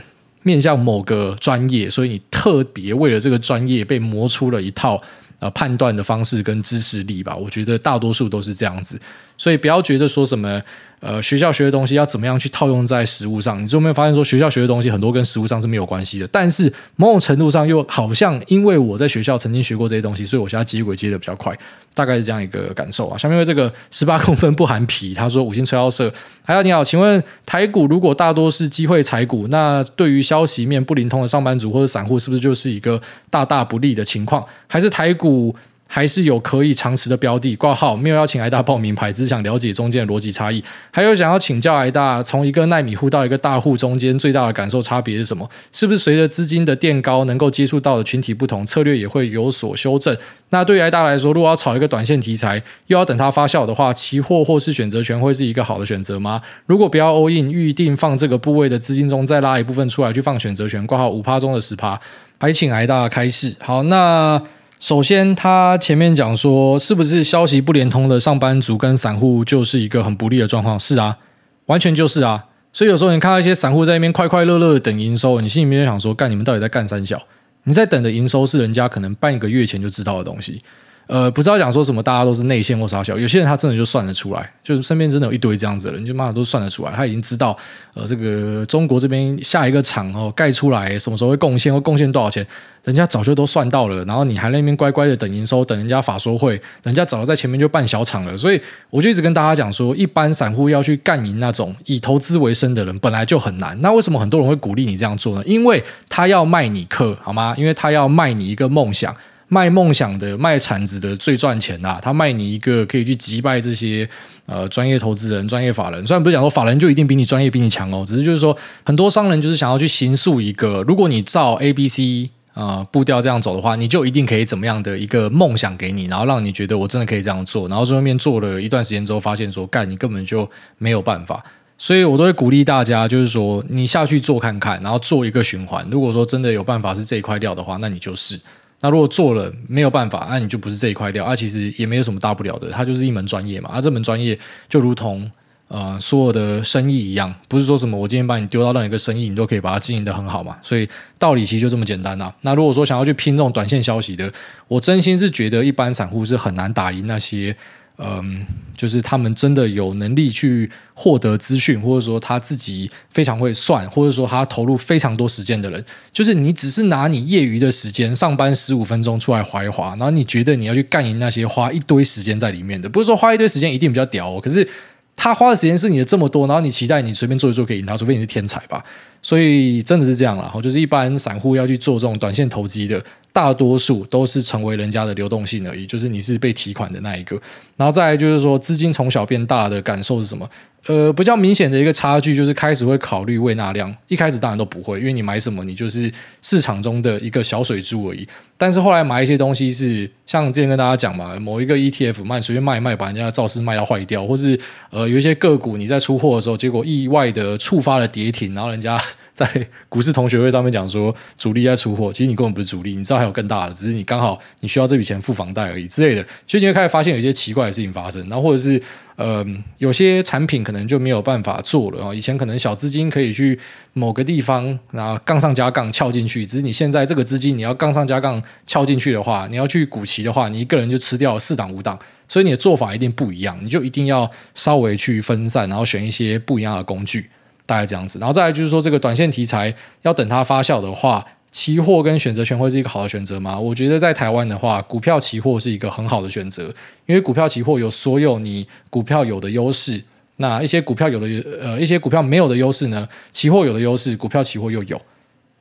[0.43, 5.01] 面向某个专业，所以你特别为了这个专业被磨出了一套
[5.39, 7.35] 呃判断的方式跟知识力吧。
[7.35, 8.99] 我觉得大多数都是这样子，
[9.43, 10.61] 所以不要觉得说什么。
[11.05, 13.61] 呃，学校学的东西要怎么样去套用在实物上？
[13.61, 16.25] 你有没有发现说学校学的东西很多跟实物上是没有关系的？
[16.31, 21.53] 但是某种程度上又好像因为我在学校曾经学过这些东西，所以我现在接轨接的比较快，
[21.93, 23.17] 大概是这样一个感受啊。
[23.17, 26.09] 下面为这个十八 公分不含皮，他说五星吹到社，
[26.45, 34.45] 还有你好，请问台股如果大多是机会财股，那对于消息面不灵通的上班族或者散户，是不是就是一个大大不利的情况？
[34.67, 35.53] 还是台股？
[35.93, 37.55] 还是有可以长持的标的。
[37.55, 40.63] 挂号没有要请癌大报名牌，只是想了解中间的逻辑差异。
[40.89, 45.47] 还有想要请教癌大，从一个奈米户到一个大户中间最大的感受差别是什么？
[45.71, 50.17] 是不是随着资金的垫高，能够接触到的群体不同，策略也会有所修正？
[50.49, 56.41] 那对于癌大来说，如果要炒一个短线题材，又要等它发酵的话，期货或是选择权会是一个好的选择吗？
[56.65, 62.01] 如果不要 all in，预定放这个部位的资金中再拉一部分出来去放选择权，挂号五趴中的十趴，
[62.39, 63.55] 还请癌大开示。
[63.59, 64.41] 好，那
[64.83, 70.77] 首先他前面讲说，是不是消息不连通的上班族跟散户就是一个很不利的状况？
[70.77, 71.19] 是啊，
[71.67, 72.43] 完全就是啊。
[72.73, 77.17] 所以有时候你看到一些散户在那边快快乐乐的等营收，你心里面就想说，干你们到底在干三小？
[77.63, 80.61] 你在等的营收是人家可能半个月前就知道的东西，
[81.07, 87.55] 呃，不知道讲说什么，大家都是内线或啥小，有些人他真的就算得出来，就是身边真的有一堆这样子的人，就妈的都算得出来，他已经知道，
[87.93, 92.45] 呃，这个中国这边下一个厂哦盖出来什么时候会贡献，会贡献多少钱。
[92.83, 98.37] 人家早就都算到了，然后你还那边乖乖的等营收，等人家法说会，人家早就在前面就办小厂了。
[98.37, 103.79] 所以我就一直跟大家讲说，一般散户要去干赢那种以投资为生的人，本来就很难。
[103.79, 105.43] 那为什么很多人会鼓励你这样做呢？
[105.45, 107.55] 因为他要卖你课，好吗？
[107.57, 109.15] 因为他要卖你一个梦想，
[109.53, 111.99] 卖梦想的、卖铲子的最赚钱呐。
[112.01, 114.09] 他卖你一个可以去击败这些
[114.47, 116.05] 呃专业投资人、专业法人。
[116.07, 122.31] 虽然不是讲说法人就一定比你专业、比你强哦，只是就是说很多商人就是想要去形塑一个，如果你照 A、B、C。
[122.55, 130.47] 呃，步调这样走的话，你就一定可以怎么样的一个梦想给你，然后让你觉得我真的可以这样做，然后在外面做了一段时间之后，发现说干你根本就
[130.77, 131.43] 没有办法，
[131.79, 135.83] 所以我都会鼓励大家，就是说你下去做看看，然后做一个循环。
[135.89, 138.37] 如果说真的有办法是这一块料的话，那你就是；
[138.83, 141.25] 那如果做了没有办法，那你就不是这一块料。
[141.25, 143.71] 啊，其实也没有什么大不了的，它就是一门专业嘛。
[143.71, 144.37] 啊，这门专业
[144.69, 145.31] 就如同。
[145.69, 150.55] 呃，所有的生意一样，不是说什么我今天把你丢到任何一个生意，你都可以把它经营得很好嘛。
[150.61, 154.31] 所以道理其实就这么简单呐、那如果说想要去拼这种短线消息的，
[154.67, 157.55] 我真心是觉得一般散户是很难打赢那些，
[157.97, 165.83] 嗯、就是他们真的有能力去获得资讯，或者说他自己非常会算，或者说他投入非常多时间的人。
[166.11, 174.67] 就是你只是拿你业余的时间，上班十五分钟出来滑一滑，然后你觉得你要去干赢那些花一堆时间在里面的，不是说花一堆时间一定比较屌哦，可是。
[175.15, 178.83] 他花的时间是你的这么多，然后你期待你随便做一做可以赢他，除非你是天才吧。
[179.21, 183.01] 所以真的是这样啦，就是一般散户要去做这种短线投机的，
[183.31, 187.39] 大多数都是成为人家的流动性而已，就是你是被提款的那一个。
[187.77, 190.49] 然后再来就是说，资金从小变大的感受是什么？
[190.87, 196.11] 呃，比较明显的一个差距就是开始会考虑未纳量，一开始当然都不会，因为你买什么你就是
[196.41, 198.27] 市场中的一个小水珠而已。
[198.57, 204.59] 但是后来买一些东西是像之前跟大家讲嘛，某一个 ETF 卖随便卖一卖，把人家的造势卖到坏掉，或是
[204.89, 209.01] 呃有一些个股你在出货的时候，结果意外的触发了跌停，然后人家
[209.33, 218.81] 在股市同学会上面讲说主力在出货，其实你根本不是主力，你知道还有更大的，只是你刚好你需要这笔钱付房贷而已之类的，所以你会开始发现有一些奇怪的事情发生，然后或者是。
[219.15, 219.45] 呃，
[219.77, 222.15] 有些产品可能就没有办法做了啊。
[222.15, 223.59] 以前可能小资金可以去
[223.93, 226.43] 某个地方，然后杠上加杠撬进去。
[226.43, 233.55] 只是你现在这个资金，你要杠上加杠撬进去的话，你要去股期的话，你一个人就吃掉四档五档，所以你的做法一定不一样。
[233.63, 237.29] 你就一定要稍微去分散，然后选一些不一样的工具，
[237.65, 238.19] 大概这样子。
[238.19, 241.25] 然后再来就是说，这个短线题材要等它发酵的话。
[241.53, 243.59] 期货跟选择权会是一个好的选择吗？
[243.59, 246.63] 我觉得在台湾的话，股票期货是一个很好的选择，
[247.05, 250.03] 因为股票期货有所有你股票有的优势，
[250.37, 251.27] 那一些股票有的
[251.61, 254.99] 呃一些股票没有的优势呢，期货有的优势，股票期货又有。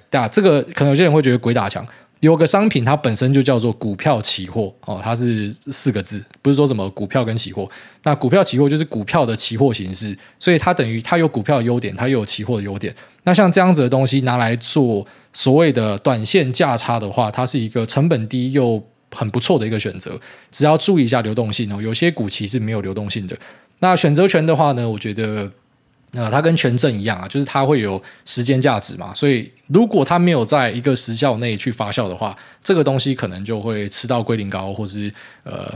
[0.08, 1.86] 对啊，这个可能有些人会觉得鬼打墙。
[2.22, 7.68] 有个商品，它本身就叫做股票期货哦，它是四个字，不是说什么股票跟期货。
[8.04, 12.94] 那股票期货就是股票的期货形式，所以它等于它有股票的优点，它又有期货的优点。
[13.24, 20.12] 那像这样子的东西拿来做所谓的短线价差的话，它是一个成本低又很不错的一个选择。
[20.52, 23.36] 只要注意一下流动性哦，有些股期是没有流动性的。
[23.80, 25.50] 那选择权的话呢，我觉得。
[26.14, 35.10] 那它跟权证一样啊，就是它会有时间价值嘛，所以如果它没有在一个时效内去发酵的话，这个东西可能就会吃到归零高，或是
[35.42, 35.72] 呃，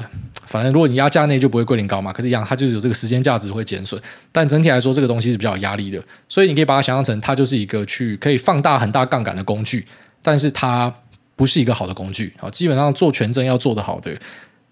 [0.46, 2.12] 反正如果你压价内就不会归零高嘛。
[2.12, 3.98] 可是，一样它就是有这个时间价值会减损，
[4.30, 9.86] 但整体来说，这个东西是比较有压力的，所以你可以把它想象成它就是一个去可以放大很大杠杆的工具，
[10.20, 10.94] 但是它
[11.34, 12.50] 不是一个好的工具啊。
[12.50, 14.14] 基本上做权证要做得好的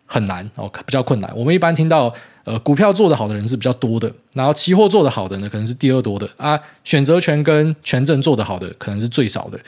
[0.06, 1.32] 很难哦，比较困难。
[1.34, 2.14] 我们一般听到。
[2.44, 6.60] 呃，股票做得好的人是比较多的，然后期货做得好的呢，可能是第二多的啊。
[6.84, 9.58] 选择权跟权证做得好的，可能是最少的。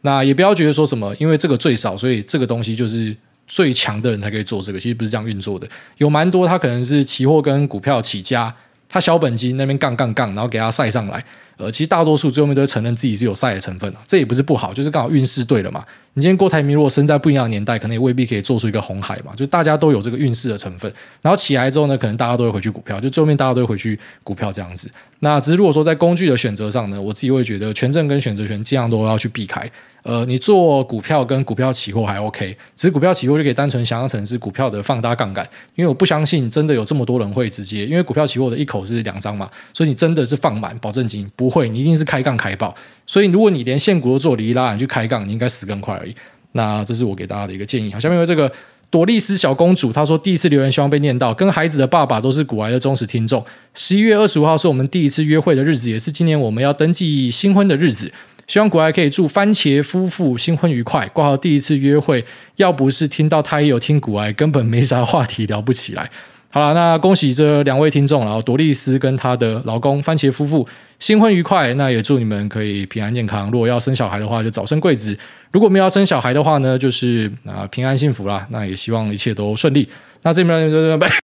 [0.00, 3.14] 那也不要觉得说什么，因为这个最少，所以这个东西就是
[3.46, 4.80] 最强的人才可以做这个。
[4.80, 5.68] 其实不是这样运作的，
[5.98, 8.56] 有蛮多他可能是期货跟股票起家，
[8.88, 11.22] 他小本金那边杠杠杠，然后给他塞上来，
[11.56, 15.84] 呃，其实大多数最后面都会承认自己是有赛的成分啊，这也不是不好，就是刚好运势对了嘛。
[16.14, 19.32] 你今天郭台铭如果生在不一样的年代，可能也未必可以做出一个红海嘛。
[19.34, 20.92] 就大家都有这个运势的成分，
[21.22, 24.90] 然后起来之后呢，可能大家都会回去股票，就最后面大家都会回去股票这样子。
[25.20, 29.70] 那只是如果说在工具的选择上呢，我自己会觉得权证跟选择权尽量都要去避开。
[30.02, 42.72] 呃，你做股票跟股票期货还 OK，只是股票期货就可以单纯想象成是股票的放大杠杆，因为我不相信真的有这么多人会直接，因为股票期货的一口是两张嘛，所以你真的是放满保证金不会，你一定是开杠开爆，
[43.04, 46.14] 所以如果你连现股都做离拉，你去开杠，你应该死更快而已。
[46.52, 47.92] 那这是我给大家的一个建议。
[47.92, 48.50] 好，下面有这个
[48.90, 53.44] 朵丽丝小公主，她说第一次留言希望被念到，跟孩子的爸爸都是古癌的忠实听众。
[53.74, 58.12] 十一月二十五号是我们第一次约会的日子，也是今年我们要登记新婚的日子。
[58.46, 61.06] 希望古埃可以祝番茄夫妇新婚愉快。
[61.08, 62.24] 挂号第一次约会，
[62.56, 66.10] 要不是听到他也有听古埃，根本没啥话题聊不起来。
[66.54, 71.72] 好了，那恭喜这两位听众，然后朵丽丝跟她的老公番茄夫妇新婚愉快。
[71.74, 73.50] 那也祝你们可以平安健康。
[73.50, 75.16] 如果要生小孩的话，就早生贵子；
[75.50, 78.46] 如果没有要生小孩的话呢，就是啊平安幸福啦。
[78.50, 79.88] 那也希望一切都顺利。
[80.24, 81.31] 那这边拜拜。